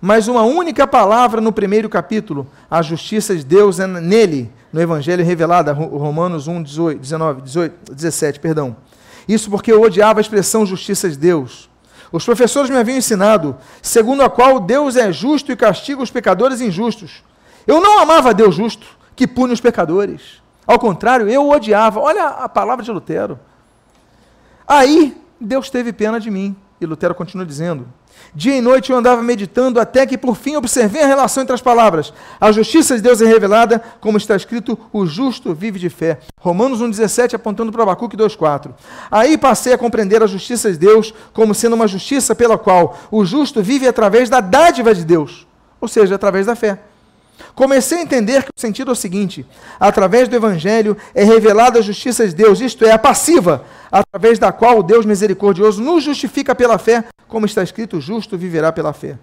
[0.00, 5.24] mas uma única palavra no primeiro capítulo: a justiça de Deus é nele no Evangelho
[5.24, 8.76] revelada, Romanos 1, 18, 19, 18, 17, perdão.
[9.28, 11.68] Isso porque eu odiava a expressão justiça de Deus.
[12.12, 16.60] Os professores me haviam ensinado, segundo a qual Deus é justo e castiga os pecadores
[16.60, 17.22] injustos.
[17.66, 20.42] Eu não amava Deus justo, que pune os pecadores.
[20.66, 22.00] Ao contrário, eu odiava.
[22.00, 23.38] Olha a palavra de Lutero.
[24.66, 26.56] Aí Deus teve pena de mim.
[26.80, 27.86] E Lutero continua dizendo:
[28.34, 31.60] Dia e noite eu andava meditando até que por fim observei a relação entre as
[31.60, 32.12] palavras.
[32.40, 36.20] A justiça de Deus é revelada, como está escrito, o justo vive de fé.
[36.38, 38.70] Romanos 1,17 apontando para Abacuque 2,4.
[39.10, 43.24] Aí passei a compreender a justiça de Deus como sendo uma justiça pela qual o
[43.24, 45.46] justo vive através da dádiva de Deus,
[45.80, 46.78] ou seja, através da fé.
[47.54, 49.46] Comecei a entender que o sentido é o seguinte:
[49.78, 54.52] através do Evangelho é revelada a justiça de Deus, isto é, a passiva, através da
[54.52, 59.18] qual o Deus misericordioso nos justifica pela fé, como está escrito: justo viverá pela fé.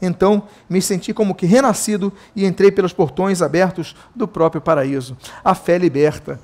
[0.00, 5.16] Então me senti como que renascido e entrei pelos portões abertos do próprio paraíso.
[5.42, 6.38] A fé liberta.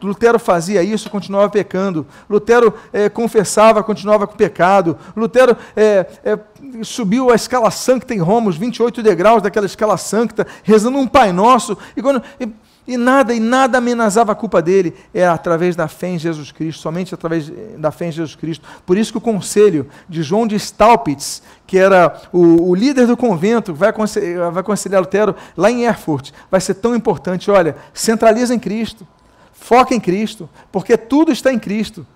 [0.00, 2.06] Lutero fazia isso, continuava pecando.
[2.30, 4.96] Lutero é, confessava, continuava com pecado.
[5.16, 6.38] Lutero é, é,
[6.82, 11.32] subiu a escala sancta em Roma, os 28 degraus daquela escala sancta, rezando um Pai
[11.32, 11.76] Nosso.
[11.96, 12.48] E, quando, e,
[12.88, 14.94] e nada, e nada amenazava a culpa dele.
[15.12, 18.66] É através da fé em Jesus Cristo, somente através da fé em Jesus Cristo.
[18.86, 23.14] Por isso que o conselho de João de Staupitz, que era o, o líder do
[23.14, 27.50] convento, vai aconselhar, vai aconselhar Lutero lá em Erfurt, vai ser tão importante.
[27.50, 29.06] Olha, centraliza em Cristo.
[29.52, 32.06] Foca em Cristo, porque tudo está em Cristo.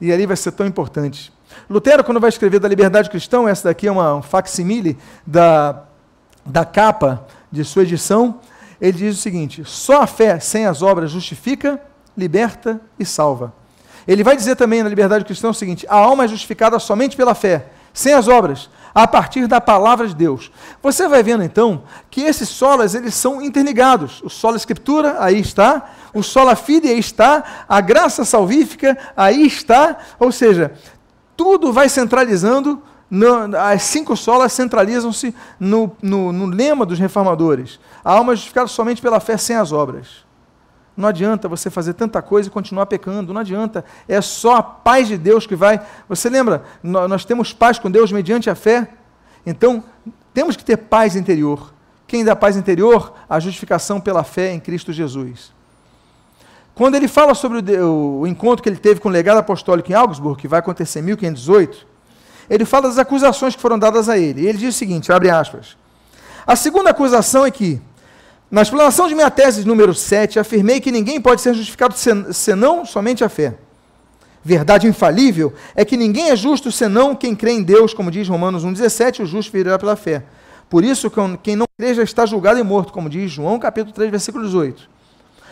[0.00, 1.32] E ali vai ser tão importante.
[1.68, 5.84] Lutero, quando vai escrever da liberdade cristã, essa daqui é uma, um facsimile da,
[6.44, 8.40] da capa de sua edição,
[8.80, 11.80] ele diz o seguinte: só a fé sem as obras justifica,
[12.16, 13.52] liberta e salva.
[14.06, 17.34] Ele vai dizer também na liberdade cristã o seguinte: a alma é justificada somente pela
[17.34, 20.50] fé, sem as obras, a partir da palavra de Deus.
[20.82, 24.22] Você vai vendo então que esses solas eles são interligados.
[24.22, 29.98] O sola escritura aí está, o sola fide aí está, a graça salvífica aí está,
[30.18, 30.72] ou seja,
[31.36, 37.80] tudo vai centralizando, no, as cinco solas centralizam-se no, no, no, lema dos reformadores.
[38.04, 40.24] A alma é justificada somente pela fé sem as obras.
[40.96, 43.84] Não adianta você fazer tanta coisa e continuar pecando, não adianta.
[44.06, 45.80] É só a paz de Deus que vai.
[46.08, 46.62] Você lembra?
[46.82, 48.88] Nós temos paz com Deus mediante a fé.
[49.44, 49.82] Então,
[50.32, 51.72] temos que ter paz interior.
[52.06, 53.14] Quem dá paz interior?
[53.28, 55.52] A justificação pela fé em Cristo Jesus.
[56.74, 59.94] Quando ele fala sobre o, o, encontro que ele teve com o legado apostólico em
[59.94, 61.86] Augsburg, que vai acontecer em 1518,
[62.50, 64.44] ele fala das acusações que foram dadas a ele.
[64.44, 65.76] Ele diz o seguinte, abre aspas.
[66.44, 67.80] A segunda acusação é que,
[68.50, 71.94] na explanação de minha tese número 7, afirmei que ninguém pode ser justificado
[72.32, 73.54] senão somente a fé.
[74.42, 78.64] Verdade infalível é que ninguém é justo senão quem crê em Deus, como diz Romanos
[78.64, 80.24] 1,17, o justo virá pela fé.
[80.68, 81.10] Por isso,
[81.42, 84.88] quem não crê já está julgado e morto, como diz João capítulo 3, versículo 18.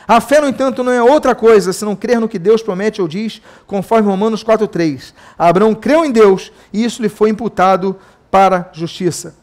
[0.08, 3.06] A fé, no entanto, não é outra coisa senão crer no que Deus promete ou
[3.06, 5.12] diz, conforme Romanos 4,3.
[5.38, 7.94] Abraão creu em Deus e isso lhe foi imputado
[8.30, 9.36] para justiça.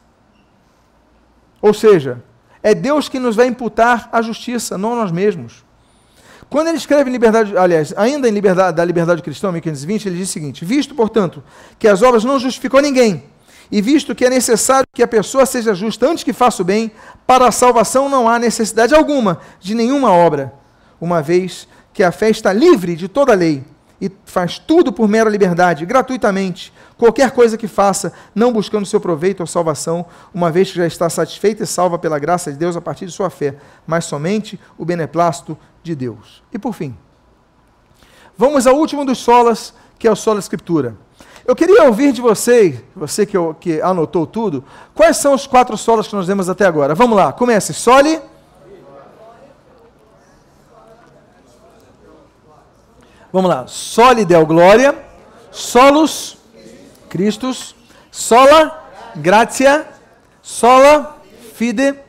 [1.62, 2.24] Ou seja,
[2.64, 5.64] é Deus que nos vai imputar a justiça, não nós mesmos.
[6.50, 10.30] Quando ele escreve em liberdade, aliás, ainda em liberdade, da liberdade cristã, 1520, ele diz
[10.30, 11.44] o seguinte: Visto, portanto,
[11.78, 13.24] que as obras não justificam ninguém,
[13.72, 16.92] e visto que é necessário que a pessoa seja justa antes que faça o bem,
[17.26, 20.54] para a salvação não há necessidade alguma de nenhuma obra,
[21.00, 23.64] uma vez que a fé está livre de toda lei
[24.00, 29.40] e faz tudo por mera liberdade, gratuitamente, qualquer coisa que faça, não buscando seu proveito
[29.40, 32.82] ou salvação, uma vez que já está satisfeita e salva pela graça de Deus a
[32.82, 33.56] partir de sua fé,
[33.88, 36.44] mas somente o beneplácito de Deus.
[36.52, 36.96] E por fim,
[38.38, 40.98] vamos ao último dos solas, que é o sola escritura.
[41.48, 44.64] Eu queria ouvir de você, você que, que anotou tudo,
[44.96, 46.96] quais são os quatro solos que nós vemos até agora.
[46.96, 47.72] Vamos lá, comece.
[47.72, 48.20] Sole.
[53.32, 53.68] Vamos lá.
[53.68, 54.96] Sole Del Glória.
[55.52, 56.38] Solus
[57.10, 57.76] Christus.
[58.10, 59.88] Sola Gratia.
[60.42, 61.22] Sola
[61.54, 62.00] Fide.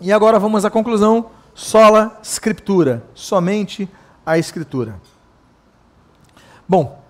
[0.00, 1.30] E agora vamos à conclusão.
[1.54, 3.02] Sola Scriptura.
[3.14, 3.88] Somente
[4.24, 5.00] a Escritura.
[6.68, 7.05] Bom,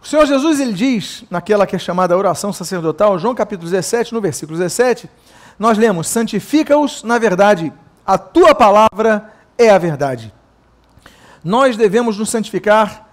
[0.00, 4.20] o Senhor Jesus ele diz, naquela que é chamada oração sacerdotal, João capítulo 17, no
[4.20, 5.08] versículo 17,
[5.58, 7.72] nós lemos: santifica-os na verdade,
[8.06, 10.32] a tua palavra é a verdade.
[11.42, 13.07] Nós devemos nos santificar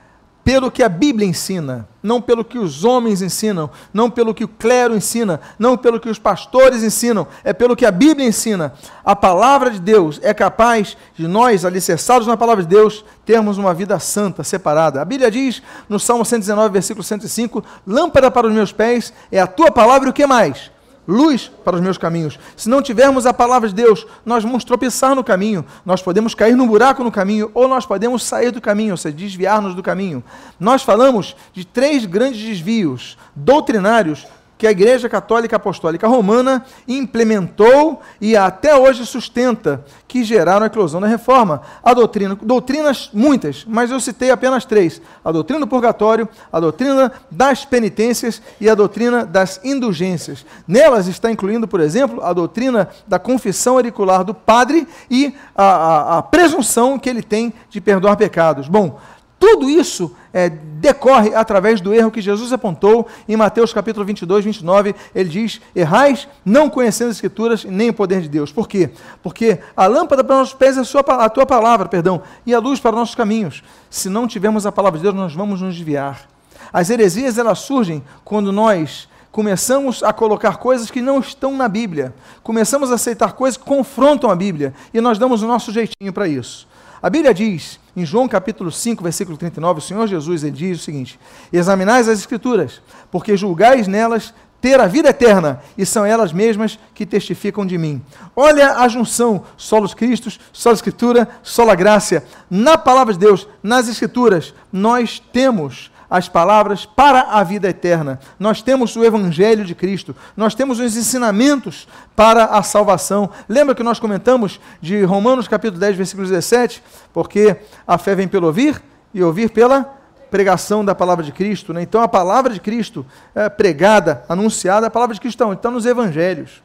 [0.46, 4.48] pelo que a Bíblia ensina, não pelo que os homens ensinam, não pelo que o
[4.48, 8.72] clero ensina, não pelo que os pastores ensinam, é pelo que a Bíblia ensina.
[9.04, 13.74] A palavra de Deus é capaz de nós, alicerçados na palavra de Deus, termos uma
[13.74, 15.02] vida santa, separada.
[15.02, 19.48] A Bíblia diz no Salmo 119, versículo 105: Lâmpada para os meus pés é a
[19.48, 20.70] tua palavra e o que mais?
[21.08, 22.39] Luz para os meus caminhos.
[22.56, 26.56] Se não tivermos a palavra de Deus, nós vamos tropeçar no caminho, nós podemos cair
[26.56, 30.24] num buraco no caminho, ou nós podemos sair do caminho, ou seja, desviar-nos do caminho.
[30.60, 34.26] Nós falamos de três grandes desvios doutrinários
[34.58, 41.01] que a Igreja Católica Apostólica Romana implementou e até hoje sustenta, que geraram a eclosão
[41.01, 41.62] da reforma.
[41.84, 47.12] A doutrina, doutrinas muitas, mas eu citei apenas três: a doutrina do purgatório, a doutrina
[47.30, 50.45] das penitências e a doutrina das indulgências.
[50.68, 56.18] Nelas está incluindo, por exemplo, a doutrina da confissão auricular do padre e a, a,
[56.20, 58.68] a presunção que ele tem de perdoar pecados.
[58.68, 58.99] Bom,
[59.46, 64.96] tudo isso é, decorre através do erro que Jesus apontou em Mateus capítulo 22, 29.
[65.14, 68.52] Ele diz: Errais não conhecendo as Escrituras nem o poder de Deus.
[68.52, 68.89] Por quê?
[69.22, 72.60] Porque a lâmpada para nossos pés é a, sua, a tua palavra, perdão, e a
[72.60, 73.64] luz para nossos caminhos.
[73.88, 76.28] Se não tivermos a palavra de Deus, nós vamos nos desviar.
[76.74, 82.16] As heresias elas surgem quando nós começamos a colocar coisas que não estão na Bíblia.
[82.41, 86.28] Começamos a aceitar coisas que confrontam a Bíblia e nós damos o nosso jeitinho para
[86.28, 86.68] isso.
[87.00, 90.84] A Bíblia diz, em João capítulo 5, versículo 39, o Senhor Jesus ele diz o
[90.84, 91.20] seguinte:
[91.52, 97.06] Examinais as Escrituras, porque julgais nelas ter a vida eterna, e são elas mesmas que
[97.06, 98.02] testificam de mim.
[98.36, 102.24] Olha a junção, solos Cristos, sola Escritura, sola graça.
[102.50, 108.20] Na palavra de Deus, nas Escrituras, nós temos as palavras para a vida eterna.
[108.39, 113.30] Nós temos o Evangelho de Cristo, nós temos os ensinamentos para a salvação.
[113.47, 116.84] Lembra que nós comentamos de Romanos capítulo 10, versículo 17?
[117.14, 117.56] Porque
[117.88, 118.82] a fé vem pelo ouvir
[119.14, 119.95] e ouvir pela
[120.30, 121.82] pregação da palavra de Cristo, né?
[121.82, 126.62] então a palavra de Cristo é pregada, anunciada, a palavra de Cristo está nos evangelhos.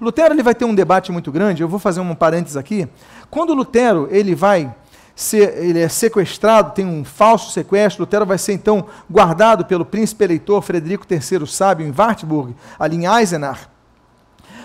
[0.00, 2.88] Lutero ele vai ter um debate muito grande, eu vou fazer um parênteses aqui.
[3.30, 4.74] Quando Lutero ele vai
[5.14, 10.24] ser, ele é sequestrado, tem um falso sequestro, Lutero vai ser então guardado pelo príncipe
[10.24, 13.68] eleitor Frederico III Sábio em Wartburg, ali em Eisenach.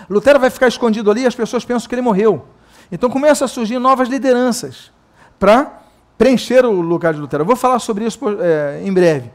[0.08, 2.44] Lutero vai ficar escondido ali e as pessoas pensam que ele morreu.
[2.90, 4.90] Então começam a surgir novas lideranças
[5.38, 5.80] para
[6.18, 7.42] preencher o lugar de Lutero.
[7.42, 9.30] Eu vou falar sobre isso é, em breve.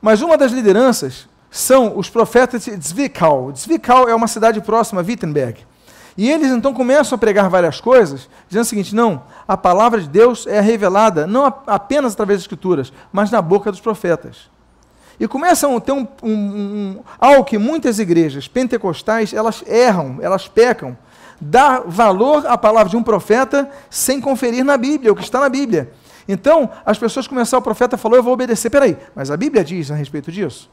[0.00, 3.52] Mas uma das lideranças são os profetas de Zwickau.
[3.54, 5.66] Zwickau é uma cidade próxima a Wittenberg.
[6.18, 10.08] E eles então começam a pregar várias coisas, dizendo o seguinte: não, a palavra de
[10.08, 14.50] Deus é revelada não apenas através das Escrituras, mas na boca dos profetas.
[15.20, 20.48] E começam a ter um, um, um, algo que muitas igrejas pentecostais elas erram, elas
[20.48, 20.98] pecam.
[21.40, 25.48] Dar valor à palavra de um profeta sem conferir na Bíblia, o que está na
[25.48, 25.92] Bíblia.
[26.26, 28.70] Então, as pessoas começaram, o profeta falou, eu vou obedecer.
[28.70, 30.68] Peraí, mas a Bíblia diz a respeito disso?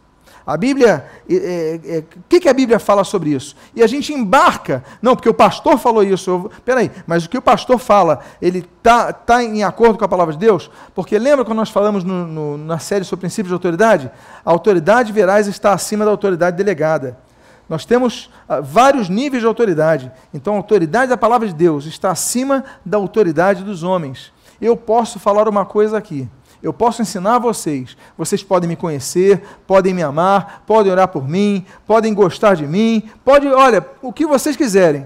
[0.46, 3.56] A Bíblia, o é, é, que, que a Bíblia fala sobre isso?
[3.76, 6.30] E a gente embarca, não, porque o pastor falou isso.
[6.30, 10.08] Eu, peraí, mas o que o pastor fala, ele está tá em acordo com a
[10.08, 10.70] palavra de Deus?
[10.94, 14.12] Porque lembra quando nós falamos no, no, na série sobre princípios de autoridade?
[14.46, 17.18] A autoridade veraz está acima da autoridade delegada.
[17.68, 20.12] Nós temos uh, vários níveis de autoridade.
[20.32, 24.32] Então, a autoridade da palavra de Deus está acima da autoridade dos homens.
[24.62, 26.30] Eu posso falar uma coisa aqui.
[26.66, 27.96] Eu posso ensinar vocês.
[28.18, 33.08] Vocês podem me conhecer, podem me amar, podem orar por mim, podem gostar de mim,
[33.24, 35.06] pode, olha, o que vocês quiserem.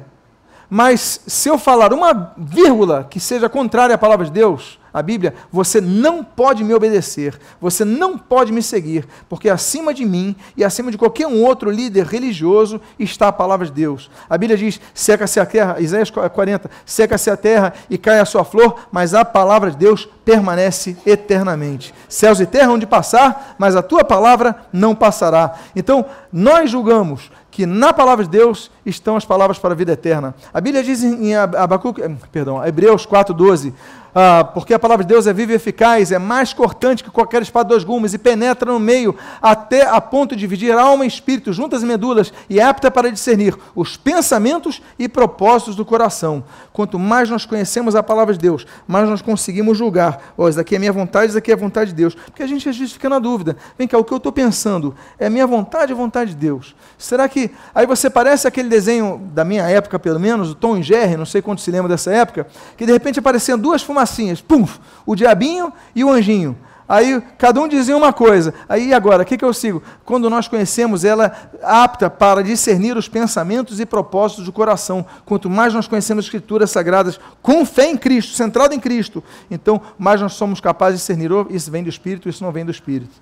[0.70, 5.36] Mas se eu falar uma vírgula que seja contrária à palavra de Deus, a Bíblia,
[5.52, 10.64] você não pode me obedecer, você não pode me seguir, porque acima de mim e
[10.64, 14.10] acima de qualquer um outro líder religioso está a palavra de Deus.
[14.30, 18.44] A Bíblia diz: seca-se a terra, Isaías 40, seca-se a terra e cai a sua
[18.44, 21.94] flor, mas a palavra de Deus permanece eternamente.
[22.08, 25.56] Céus e terra onde passar, mas a tua palavra não passará.
[25.76, 30.36] Então, nós julgamos que na palavra de Deus estão as palavras para a vida eterna.
[30.54, 33.74] A Bíblia diz em Abacuque, eh, perdão, Hebreus 4:12,
[34.14, 37.42] ah, porque a palavra de Deus é viva e eficaz, é mais cortante que qualquer
[37.42, 41.08] espada de dois gumes e penetra no meio até a ponto de dividir alma e
[41.08, 46.44] espírito, juntas e medulas, e é apta para discernir os pensamentos e propósitos do coração.
[46.74, 50.34] Quanto mais nós conhecemos a palavra de Deus, mais nós conseguimos julgar.
[50.38, 52.16] Oh, isso daqui é minha vontade, isso daqui é a vontade de Deus.
[52.16, 53.58] Porque a gente às vezes fica na dúvida.
[53.78, 56.76] Vem cá, o que eu estou pensando é minha vontade ou vontade de Deus?
[56.98, 57.52] Será que.
[57.74, 61.26] Aí você parece aquele desenho da minha época, pelo menos, o Tom e Jerry, não
[61.26, 62.48] sei quanto se lembra dessa época,
[62.78, 64.68] que de repente apareciam duas fumacinhas, pum,
[65.06, 66.58] o diabinho e o anjinho.
[66.88, 68.52] Aí cada um dizia uma coisa.
[68.68, 69.84] Aí agora, o que, que eu sigo?
[70.04, 71.32] Quando nós conhecemos ela
[71.62, 75.06] apta para discernir os pensamentos e propósitos do coração.
[75.24, 79.80] Quanto mais nós conhecemos as escrituras sagradas com fé em Cristo, centrado em Cristo, então
[80.00, 82.72] mais nós somos capazes de discernir, oh, isso vem do Espírito, isso não vem do
[82.72, 83.14] Espírito.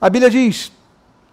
[0.00, 0.72] A Bíblia diz,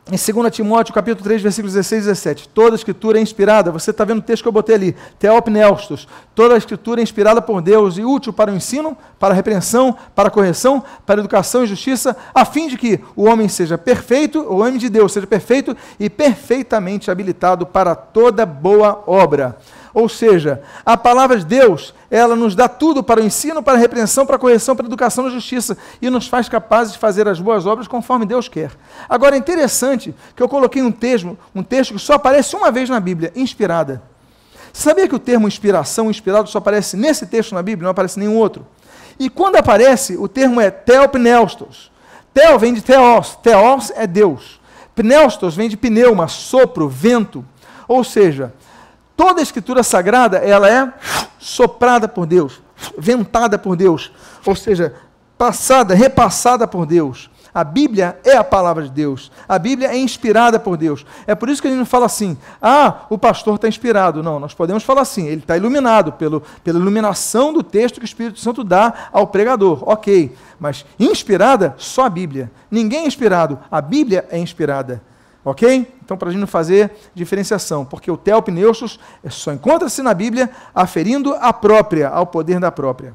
[0.07, 2.49] em 2 Timóteo, capítulo 3, versículos 16 e 17.
[2.49, 3.71] Toda escritura é inspirada.
[3.71, 4.95] Você está vendo o texto que eu botei ali.
[5.17, 6.07] Teopneustos.
[6.35, 10.27] Toda escritura é inspirada por Deus e útil para o ensino, para a repreensão, para
[10.27, 14.41] a correção, para a educação e justiça, a fim de que o homem seja perfeito,
[14.41, 19.57] o homem de Deus seja perfeito e perfeitamente habilitado para toda boa obra.
[19.95, 23.79] Ou seja, a palavra de Deus, ela nos dá tudo para o ensino, para a
[23.79, 27.29] repreensão, para a correção, para a educação na justiça e nos faz capazes de fazer
[27.29, 28.71] as boas obras conforme Deus quer.
[29.07, 32.89] Agora é interessante que eu coloquei um texto, um texto que só aparece uma vez
[32.89, 34.03] na Bíblia, inspirada.
[34.73, 38.35] Sabia que o termo inspiração, inspirado, só aparece nesse texto na Bíblia, não aparece nenhum
[38.35, 38.67] outro?
[39.17, 41.89] E quando aparece, o termo é teopneustos.
[42.33, 44.59] Teo vem de teos, teos é Deus.
[44.93, 47.45] Pneustos vem de pneuma, sopro, vento.
[47.87, 48.53] Ou seja,
[49.15, 50.91] Toda a escritura sagrada, ela é
[51.39, 52.61] soprada por Deus,
[52.97, 54.11] ventada por Deus,
[54.45, 54.93] ou seja,
[55.37, 57.29] passada, repassada por Deus.
[57.55, 59.31] A Bíblia é a palavra de Deus.
[59.47, 61.05] A Bíblia é inspirada por Deus.
[61.25, 64.21] É por isso que a gente não fala assim, ah, o pastor está inspirado.
[64.21, 68.05] Não, nós podemos falar assim, ele está iluminado pelo, pela iluminação do texto que o
[68.05, 69.83] Espírito Santo dá ao pregador.
[69.89, 72.51] Ok, mas inspirada, só a Bíblia.
[72.69, 75.01] Ninguém é inspirado, a Bíblia é inspirada.
[75.45, 75.93] Ok?
[76.03, 81.35] Então, para a gente não fazer diferenciação, porque o teopneustos só encontra-se na Bíblia aferindo
[81.35, 83.13] a própria, ao poder da própria.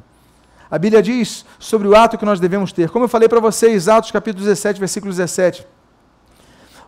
[0.71, 2.89] A Bíblia diz sobre o ato que nós devemos ter.
[2.89, 5.67] Como eu falei para vocês, Atos capítulo 17, versículo 17.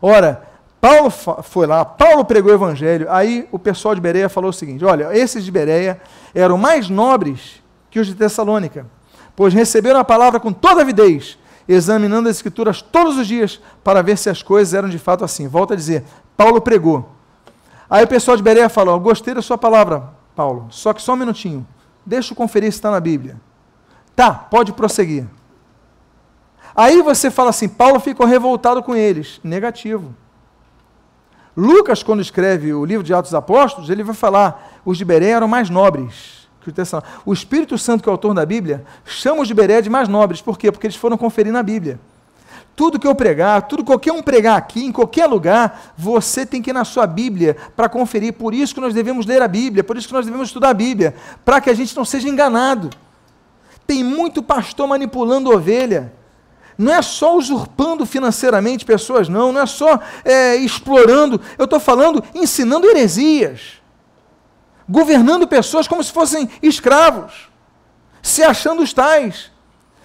[0.01, 0.45] Ora,
[0.81, 4.85] Paulo foi lá, Paulo pregou o evangelho, aí o pessoal de Bereia falou o seguinte:
[4.85, 6.01] olha, esses de Bereia
[6.33, 8.87] eram mais nobres que os de Tessalônica,
[9.35, 11.37] pois receberam a palavra com toda avidez
[11.69, 15.49] examinando as escrituras todos os dias para ver se as coisas eram de fato assim.
[15.49, 16.05] Volta a dizer,
[16.37, 17.09] Paulo pregou.
[17.89, 21.17] Aí o pessoal de Bereia falou, gostei da sua palavra, Paulo, só que só um
[21.17, 21.67] minutinho,
[22.07, 23.41] deixa eu conferir se está na Bíblia.
[24.17, 25.27] Tá, pode prosseguir.
[26.75, 29.41] Aí você fala assim: Paulo ficou revoltado com eles.
[29.43, 30.15] Negativo.
[31.57, 35.31] Lucas, quando escreve o livro de Atos dos Apóstolos, ele vai falar: os de Beré
[35.31, 36.73] eram mais nobres que
[37.27, 40.09] o Espírito Santo, que é o autor da Bíblia, chama os de Beré de mais
[40.09, 40.41] nobres.
[40.41, 40.71] Por quê?
[40.71, 41.99] Porque eles foram conferir na Bíblia.
[42.75, 46.63] Tudo que eu pregar, tudo que qualquer um pregar aqui, em qualquer lugar, você tem
[46.63, 48.33] que ir na sua Bíblia para conferir.
[48.33, 50.75] Por isso que nós devemos ler a Bíblia, por isso que nós devemos estudar a
[50.75, 52.89] Bíblia, para que a gente não seja enganado.
[53.87, 56.13] Tem muito pastor manipulando ovelha.
[56.79, 59.53] Não é só usurpando financeiramente pessoas, não.
[59.53, 61.41] Não é só é, explorando.
[61.59, 63.82] Eu estou falando ensinando heresias.
[64.93, 67.49] Governando pessoas como se fossem escravos.
[68.21, 69.51] Se achando os tais.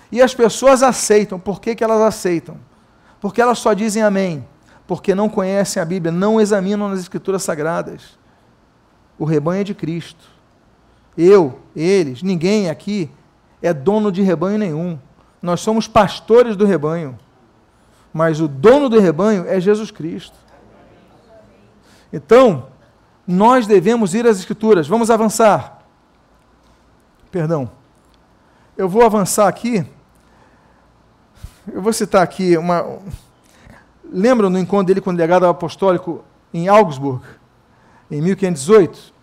[0.09, 1.37] E as pessoas aceitam.
[1.37, 2.57] Por que, que elas aceitam?
[3.19, 4.47] Porque elas só dizem amém.
[4.87, 8.17] Porque não conhecem a Bíblia, não examinam as Escrituras Sagradas.
[9.19, 10.23] O rebanho é de Cristo.
[11.17, 13.11] Eu, eles, ninguém aqui
[13.61, 14.97] é dono de rebanho nenhum.
[15.41, 17.19] Nós somos pastores do rebanho.
[18.13, 20.37] Mas o dono do rebanho é Jesus Cristo.
[22.13, 22.67] Então,
[23.27, 24.87] nós devemos ir às Escrituras.
[24.87, 25.79] Vamos avançar.
[27.29, 27.69] Perdão.
[28.77, 29.85] Eu vou avançar aqui.
[31.71, 32.99] Eu vou citar aqui uma.
[34.09, 36.23] Lembram do encontro dele com o delegado apostólico
[36.53, 37.21] em Augsburg,
[38.09, 39.13] em 1518?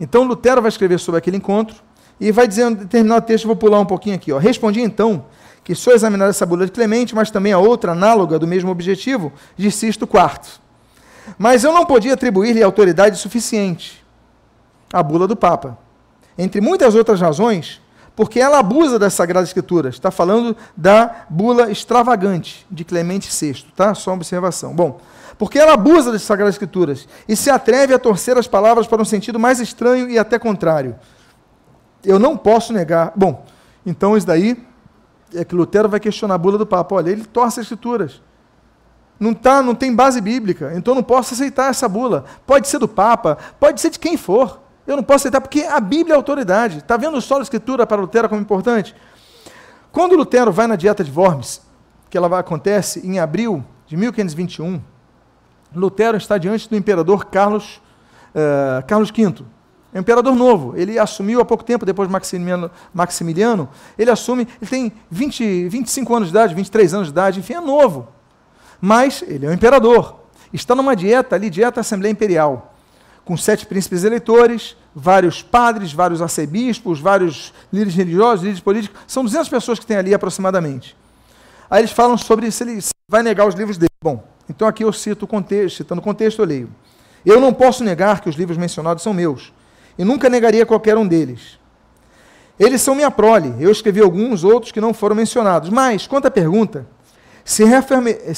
[0.00, 1.76] Então, Lutero vai escrever sobre aquele encontro
[2.18, 4.32] e vai dizer, em determinado texto, vou pular um pouquinho aqui.
[4.32, 4.38] Ó.
[4.38, 5.26] Respondi então
[5.62, 9.32] que só examinar essa bula de Clemente, mas também a outra, análoga, do mesmo objetivo,
[9.56, 10.61] de Sisto IV.
[11.38, 14.04] Mas eu não podia atribuir-lhe autoridade suficiente,
[14.92, 15.78] a bula do Papa.
[16.36, 17.80] Entre muitas outras razões,
[18.16, 19.94] porque ela abusa das Sagradas Escrituras.
[19.94, 23.94] Está falando da bula extravagante de Clemente VI, tá?
[23.94, 24.74] Só uma observação.
[24.74, 25.00] Bom,
[25.38, 29.04] porque ela abusa das Sagradas Escrituras e se atreve a torcer as palavras para um
[29.04, 30.96] sentido mais estranho e até contrário
[32.04, 33.12] eu não posso negar.
[33.14, 33.44] Bom,
[33.86, 34.56] então isso daí
[35.34, 36.94] é que Lutero vai questionar a bula do Papa.
[36.94, 38.20] Olha, ele torce as escrituras.
[39.22, 42.24] Não, tá, não tem base bíblica, então não posso aceitar essa bula.
[42.44, 44.60] Pode ser do Papa, pode ser de quem for.
[44.84, 46.78] Eu não posso aceitar porque a Bíblia é autoridade.
[46.78, 48.96] Está vendo só a escritura para Lutero como importante?
[49.92, 51.62] Quando Lutero vai na dieta de Worms,
[52.10, 54.82] que ela acontece em abril de 1521,
[55.72, 57.80] Lutero está diante do imperador Carlos,
[58.34, 59.44] uh, Carlos V,
[59.94, 60.76] é um imperador novo.
[60.76, 63.68] Ele assumiu há pouco tempo, depois de Maximiliano, Maximiliano.
[63.96, 67.60] Ele assume, ele tem 20, 25 anos de idade, 23 anos de idade, enfim, é
[67.60, 68.08] novo.
[68.84, 70.16] Mas ele é um imperador.
[70.52, 72.74] Está numa dieta ali, dieta Assembleia Imperial,
[73.24, 79.00] com sete príncipes eleitores, vários padres, vários arcebispos, vários líderes religiosos, líderes políticos.
[79.06, 80.96] São 200 pessoas que tem ali aproximadamente.
[81.70, 83.88] Aí eles falam sobre se ele vai negar os livros dele.
[84.02, 86.68] Bom, então aqui eu cito o contexto, citando o contexto, eu leio.
[87.24, 89.52] Eu não posso negar que os livros mencionados são meus
[89.96, 91.56] e nunca negaria qualquer um deles.
[92.58, 95.70] Eles são minha prole, eu escrevi alguns outros que não foram mencionados.
[95.70, 96.86] Mas, quanto à pergunta,
[97.44, 97.64] se,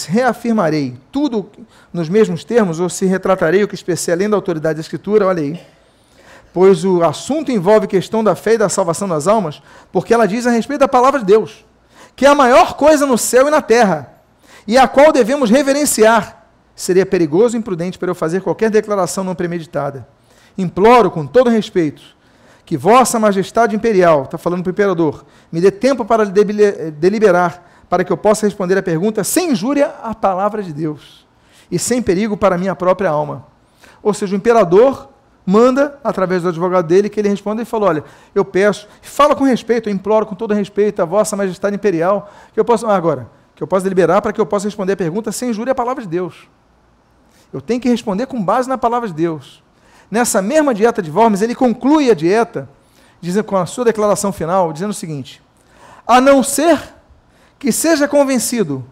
[0.08, 1.50] reafirmarei tudo
[1.92, 5.42] nos mesmos termos ou se retratarei o que expressei além da autoridade da Escritura, olha
[5.42, 5.60] aí.
[6.52, 9.60] Pois o assunto envolve questão da fé e da salvação das almas,
[9.92, 11.64] porque ela diz a respeito da palavra de Deus,
[12.14, 14.14] que é a maior coisa no céu e na terra,
[14.66, 16.46] e a qual devemos reverenciar.
[16.76, 20.06] Seria perigoso e imprudente para eu fazer qualquer declaração não premeditada
[20.56, 22.02] imploro com todo respeito
[22.64, 27.62] que Vossa Majestade Imperial, está falando para o imperador, me dê tempo para deliberar,
[27.94, 31.24] para que eu possa responder a pergunta sem injúria à palavra de Deus
[31.70, 33.46] e sem perigo para a minha própria alma.
[34.02, 35.08] Ou seja, o imperador
[35.46, 39.44] manda, através do advogado dele, que ele responda e fala: Olha, eu peço, fala com
[39.44, 43.62] respeito, eu imploro com todo respeito a Vossa Majestade Imperial, que eu possa, agora, que
[43.62, 46.08] eu possa deliberar para que eu possa responder a pergunta sem injúria à palavra de
[46.08, 46.48] Deus.
[47.52, 49.62] Eu tenho que responder com base na palavra de Deus
[50.10, 52.68] nessa mesma dieta de Worms, ele conclui a dieta
[53.20, 55.40] dizendo, com a sua declaração final, dizendo o seguinte:
[56.04, 56.93] a não ser
[57.64, 58.84] que seja convencido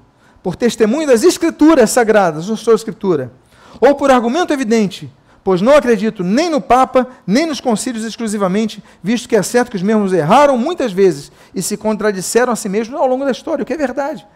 [0.42, 3.30] por testemunho das escrituras sagradas, ou sua escritura,
[3.78, 5.12] ou por argumento evidente,
[5.44, 9.76] pois não acredito nem no Papa, nem nos concílios exclusivamente, visto que é certo que
[9.76, 13.62] os mesmos erraram muitas vezes e se contradisseram a si mesmos ao longo da história,
[13.62, 14.26] o que é verdade.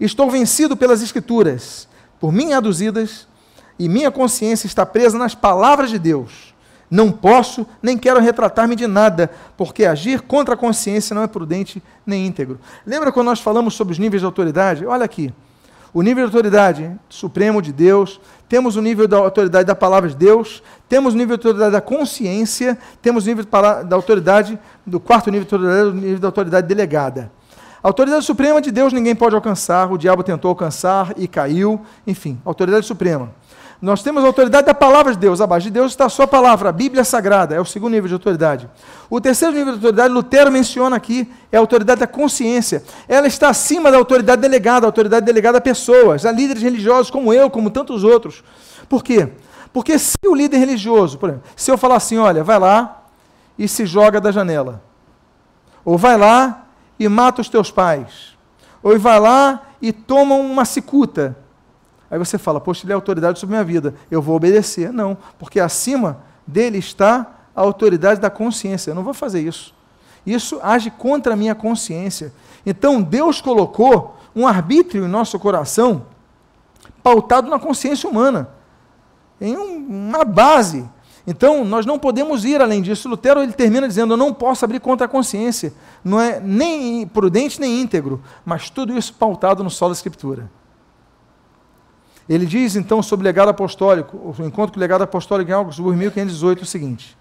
[0.00, 1.86] Estou vencido pelas escrituras,
[2.18, 3.28] por mim aduzidas,
[3.78, 6.49] e minha consciência está presa nas palavras de Deus.
[6.90, 11.80] Não posso nem quero retratar-me de nada, porque agir contra a consciência não é prudente
[12.04, 12.58] nem íntegro.
[12.84, 14.84] Lembra quando nós falamos sobre os níveis de autoridade?
[14.84, 15.32] Olha aqui.
[15.92, 20.16] O nível de autoridade supremo de Deus, temos o nível da autoridade da palavra de
[20.16, 25.30] Deus, temos o nível de autoridade da consciência, temos o nível da autoridade, do quarto
[25.30, 27.30] nível de autoridade, o nível da autoridade delegada.
[27.82, 32.40] A autoridade suprema de Deus ninguém pode alcançar, o diabo tentou alcançar e caiu, enfim,
[32.44, 33.32] autoridade suprema.
[33.80, 35.40] Nós temos a autoridade da palavra de Deus.
[35.40, 37.54] Abaixo de Deus está a sua palavra, a Bíblia Sagrada.
[37.54, 38.68] É o segundo nível de autoridade.
[39.08, 42.84] O terceiro nível de autoridade, Lutero menciona aqui, é a autoridade da consciência.
[43.08, 47.32] Ela está acima da autoridade delegada, a autoridade delegada a pessoas, a líderes religiosos como
[47.32, 48.44] eu, como tantos outros.
[48.86, 49.30] Por quê?
[49.72, 53.04] Porque se o líder religioso, por exemplo, se eu falar assim, olha, vai lá
[53.58, 54.82] e se joga da janela.
[55.84, 56.66] Ou vai lá
[56.98, 58.36] e mata os teus pais.
[58.82, 61.36] Ou vai lá e toma uma cicuta
[62.10, 64.92] Aí você fala, poxa, ele é autoridade sobre minha vida, eu vou obedecer.
[64.92, 68.90] Não, porque acima dele está a autoridade da consciência.
[68.90, 69.74] Eu não vou fazer isso.
[70.26, 72.32] Isso age contra a minha consciência.
[72.66, 76.06] Então Deus colocou um arbítrio em nosso coração
[77.02, 78.50] pautado na consciência humana,
[79.40, 80.88] em um, uma base.
[81.26, 83.08] Então, nós não podemos ir além disso.
[83.08, 85.72] Lutero ele termina dizendo: Eu não posso abrir contra a consciência.
[86.04, 90.50] Não é nem prudente nem íntegro, mas tudo isso pautado no solo da Escritura.
[92.30, 95.98] Ele diz então sobre o legado apostólico, o encontro com o legado apostólico em Augsburg,
[95.98, 97.18] 1518, o seguinte: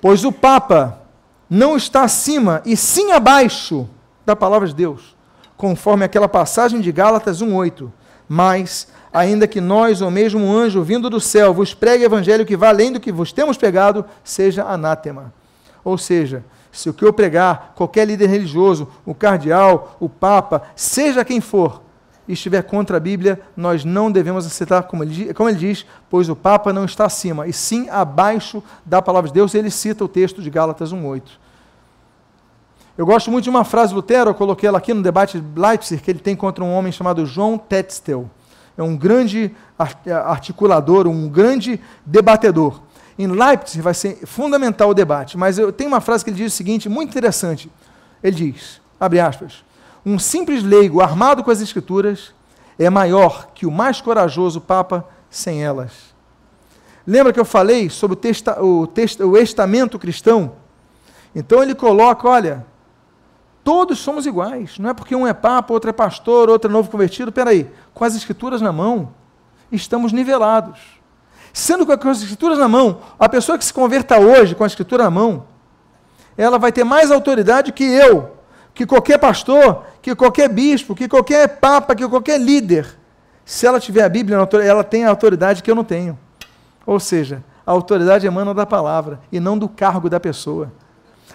[0.00, 1.02] Pois o Papa
[1.50, 3.86] não está acima e sim abaixo
[4.24, 5.14] da palavra de Deus,
[5.54, 7.90] conforme aquela passagem de Gálatas 1,8.
[8.26, 12.56] Mas, ainda que nós, ou mesmo um anjo vindo do céu, vos pregue evangelho que
[12.56, 15.30] vá além do que vos temos pregado, seja anátema.
[15.84, 16.42] Ou seja,
[16.72, 21.82] se o que eu pregar, qualquer líder religioso, o cardeal, o papa, seja quem for,
[22.32, 26.36] estiver contra a Bíblia, nós não devemos aceitar, como ele, como ele diz, pois o
[26.36, 29.54] Papa não está acima, e sim abaixo da palavra de Deus.
[29.54, 31.22] Ele cita o texto de Gálatas 1,8.
[32.96, 35.60] Eu gosto muito de uma frase de Lutero, eu coloquei ela aqui no debate de
[35.60, 38.30] Leipzig, que ele tem contra um homem chamado João Tetzel.
[38.76, 39.54] É um grande
[40.26, 42.80] articulador, um grande debatedor.
[43.18, 46.52] Em Leipzig vai ser fundamental o debate, mas eu tenho uma frase que ele diz
[46.52, 47.70] o seguinte, muito interessante.
[48.22, 49.64] Ele diz, abre aspas,
[50.04, 52.32] um simples leigo armado com as Escrituras
[52.78, 56.14] é maior que o mais corajoso Papa sem elas.
[57.06, 60.52] Lembra que eu falei sobre o, testa, o, testa, o estamento cristão?
[61.34, 62.64] Então ele coloca: olha,
[63.62, 64.78] todos somos iguais.
[64.78, 67.30] Não é porque um é Papa, outro é pastor, outro é novo convertido.
[67.32, 69.14] Peraí, com as Escrituras na mão,
[69.70, 70.80] estamos nivelados.
[71.52, 75.04] Sendo com as Escrituras na mão, a pessoa que se converta hoje com a Escritura
[75.04, 75.44] na mão,
[76.36, 78.36] ela vai ter mais autoridade que eu,
[78.74, 82.86] que qualquer pastor, que qualquer bispo, que qualquer papa, que qualquer líder,
[83.44, 86.18] se ela tiver a Bíblia, ela tem a autoridade que eu não tenho.
[86.86, 90.72] Ou seja, a autoridade emana da palavra e não do cargo da pessoa.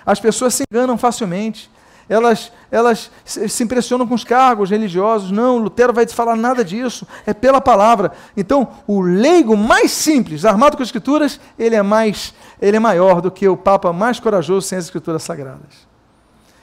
[0.06, 1.70] As pessoas se enganam facilmente.
[2.08, 5.32] Elas, elas se impressionam com os cargos religiosos.
[5.32, 7.08] Não, Lutero vai te falar nada disso.
[7.26, 8.12] É pela palavra.
[8.38, 13.22] Então, o leigo mais simples, armado com as escrituras, ele é mais, ele é maior
[13.22, 15.88] do que o papa mais corajoso sem as escrituras sagradas.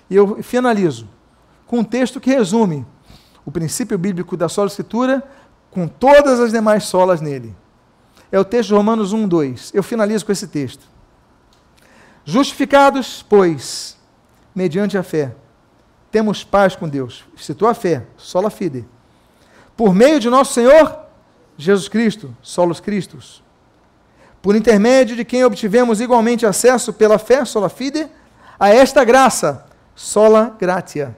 [0.09, 1.09] E eu finalizo
[1.67, 2.87] com um texto que resume
[3.45, 5.23] o princípio bíblico da sola escritura
[5.71, 7.55] com todas as demais solas nele.
[8.31, 9.73] É o texto de Romanos 1, 2.
[9.75, 10.87] Eu finalizo com esse texto.
[12.25, 13.97] Justificados, pois,
[14.55, 15.35] mediante a fé,
[16.11, 17.25] temos paz com Deus.
[17.37, 18.87] Citou a fé, sola fide.
[19.77, 20.99] Por meio de nosso Senhor
[21.57, 23.43] Jesus Cristo, solos Cristos.
[24.41, 28.09] Por intermédio de quem obtivemos igualmente acesso pela fé, sola fide,
[28.59, 29.65] a esta graça
[29.95, 31.17] sola gratia,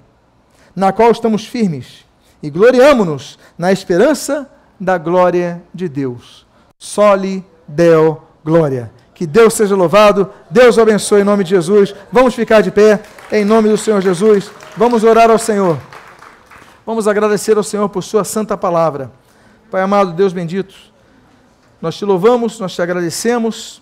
[0.74, 2.04] na qual estamos firmes
[2.42, 6.46] e gloriamo-nos na esperança da glória de Deus.
[6.78, 8.92] Soli Deo Glória.
[9.14, 11.94] Que Deus seja louvado, Deus o abençoe em nome de Jesus.
[12.10, 13.00] Vamos ficar de pé
[13.30, 14.50] em nome do Senhor Jesus.
[14.76, 15.78] Vamos orar ao Senhor.
[16.84, 19.10] Vamos agradecer ao Senhor por Sua santa palavra.
[19.70, 20.74] Pai amado, Deus bendito,
[21.80, 23.80] nós te louvamos, nós te agradecemos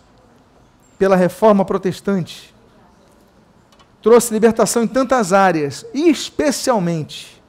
[0.99, 2.51] pela reforma protestante
[4.03, 7.41] trouxe libertação em tantas áreas, e especialmente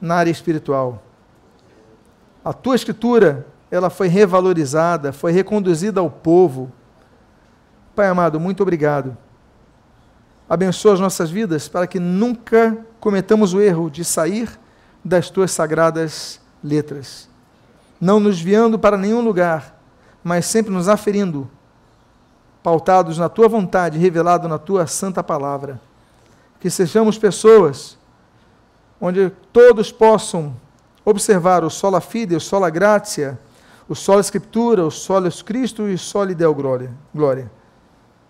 [0.00, 1.02] na área espiritual.
[2.44, 6.70] A tua escritura, ela foi revalorizada, foi reconduzida ao povo.
[7.94, 9.16] Pai amado, muito obrigado.
[10.48, 14.48] Abençoa as nossas vidas para que nunca cometamos o erro de sair
[15.04, 17.28] das tuas sagradas letras,
[18.00, 19.80] não nos viando para nenhum lugar,
[20.22, 21.48] mas sempre nos aferindo
[22.66, 25.80] pautados na tua vontade, revelado na tua santa palavra.
[26.58, 27.96] Que sejamos pessoas
[29.00, 30.52] onde todos possam
[31.04, 33.38] observar o sola fide, o sola gratia,
[33.88, 36.90] o sola escritura, o sola Cristo e o sola deo glória.
[37.14, 37.48] glória.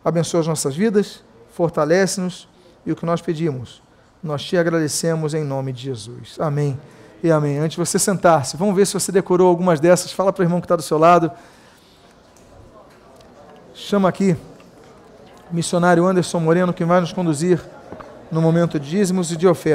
[0.05, 2.47] Abençoa as nossas vidas, fortalece-nos
[2.85, 3.83] e o que nós pedimos,
[4.23, 6.37] nós te agradecemos em nome de Jesus.
[6.39, 6.79] Amém
[7.23, 7.57] e amém.
[7.57, 10.13] Antes de você sentar-se, vamos ver se você decorou algumas dessas.
[10.13, 11.33] Fala para o irmão que está do seu lado
[13.87, 14.37] chama aqui
[15.49, 17.61] o missionário Anderson Moreno, que vai nos conduzir
[18.33, 19.65] no momento de dízimos e de oferta.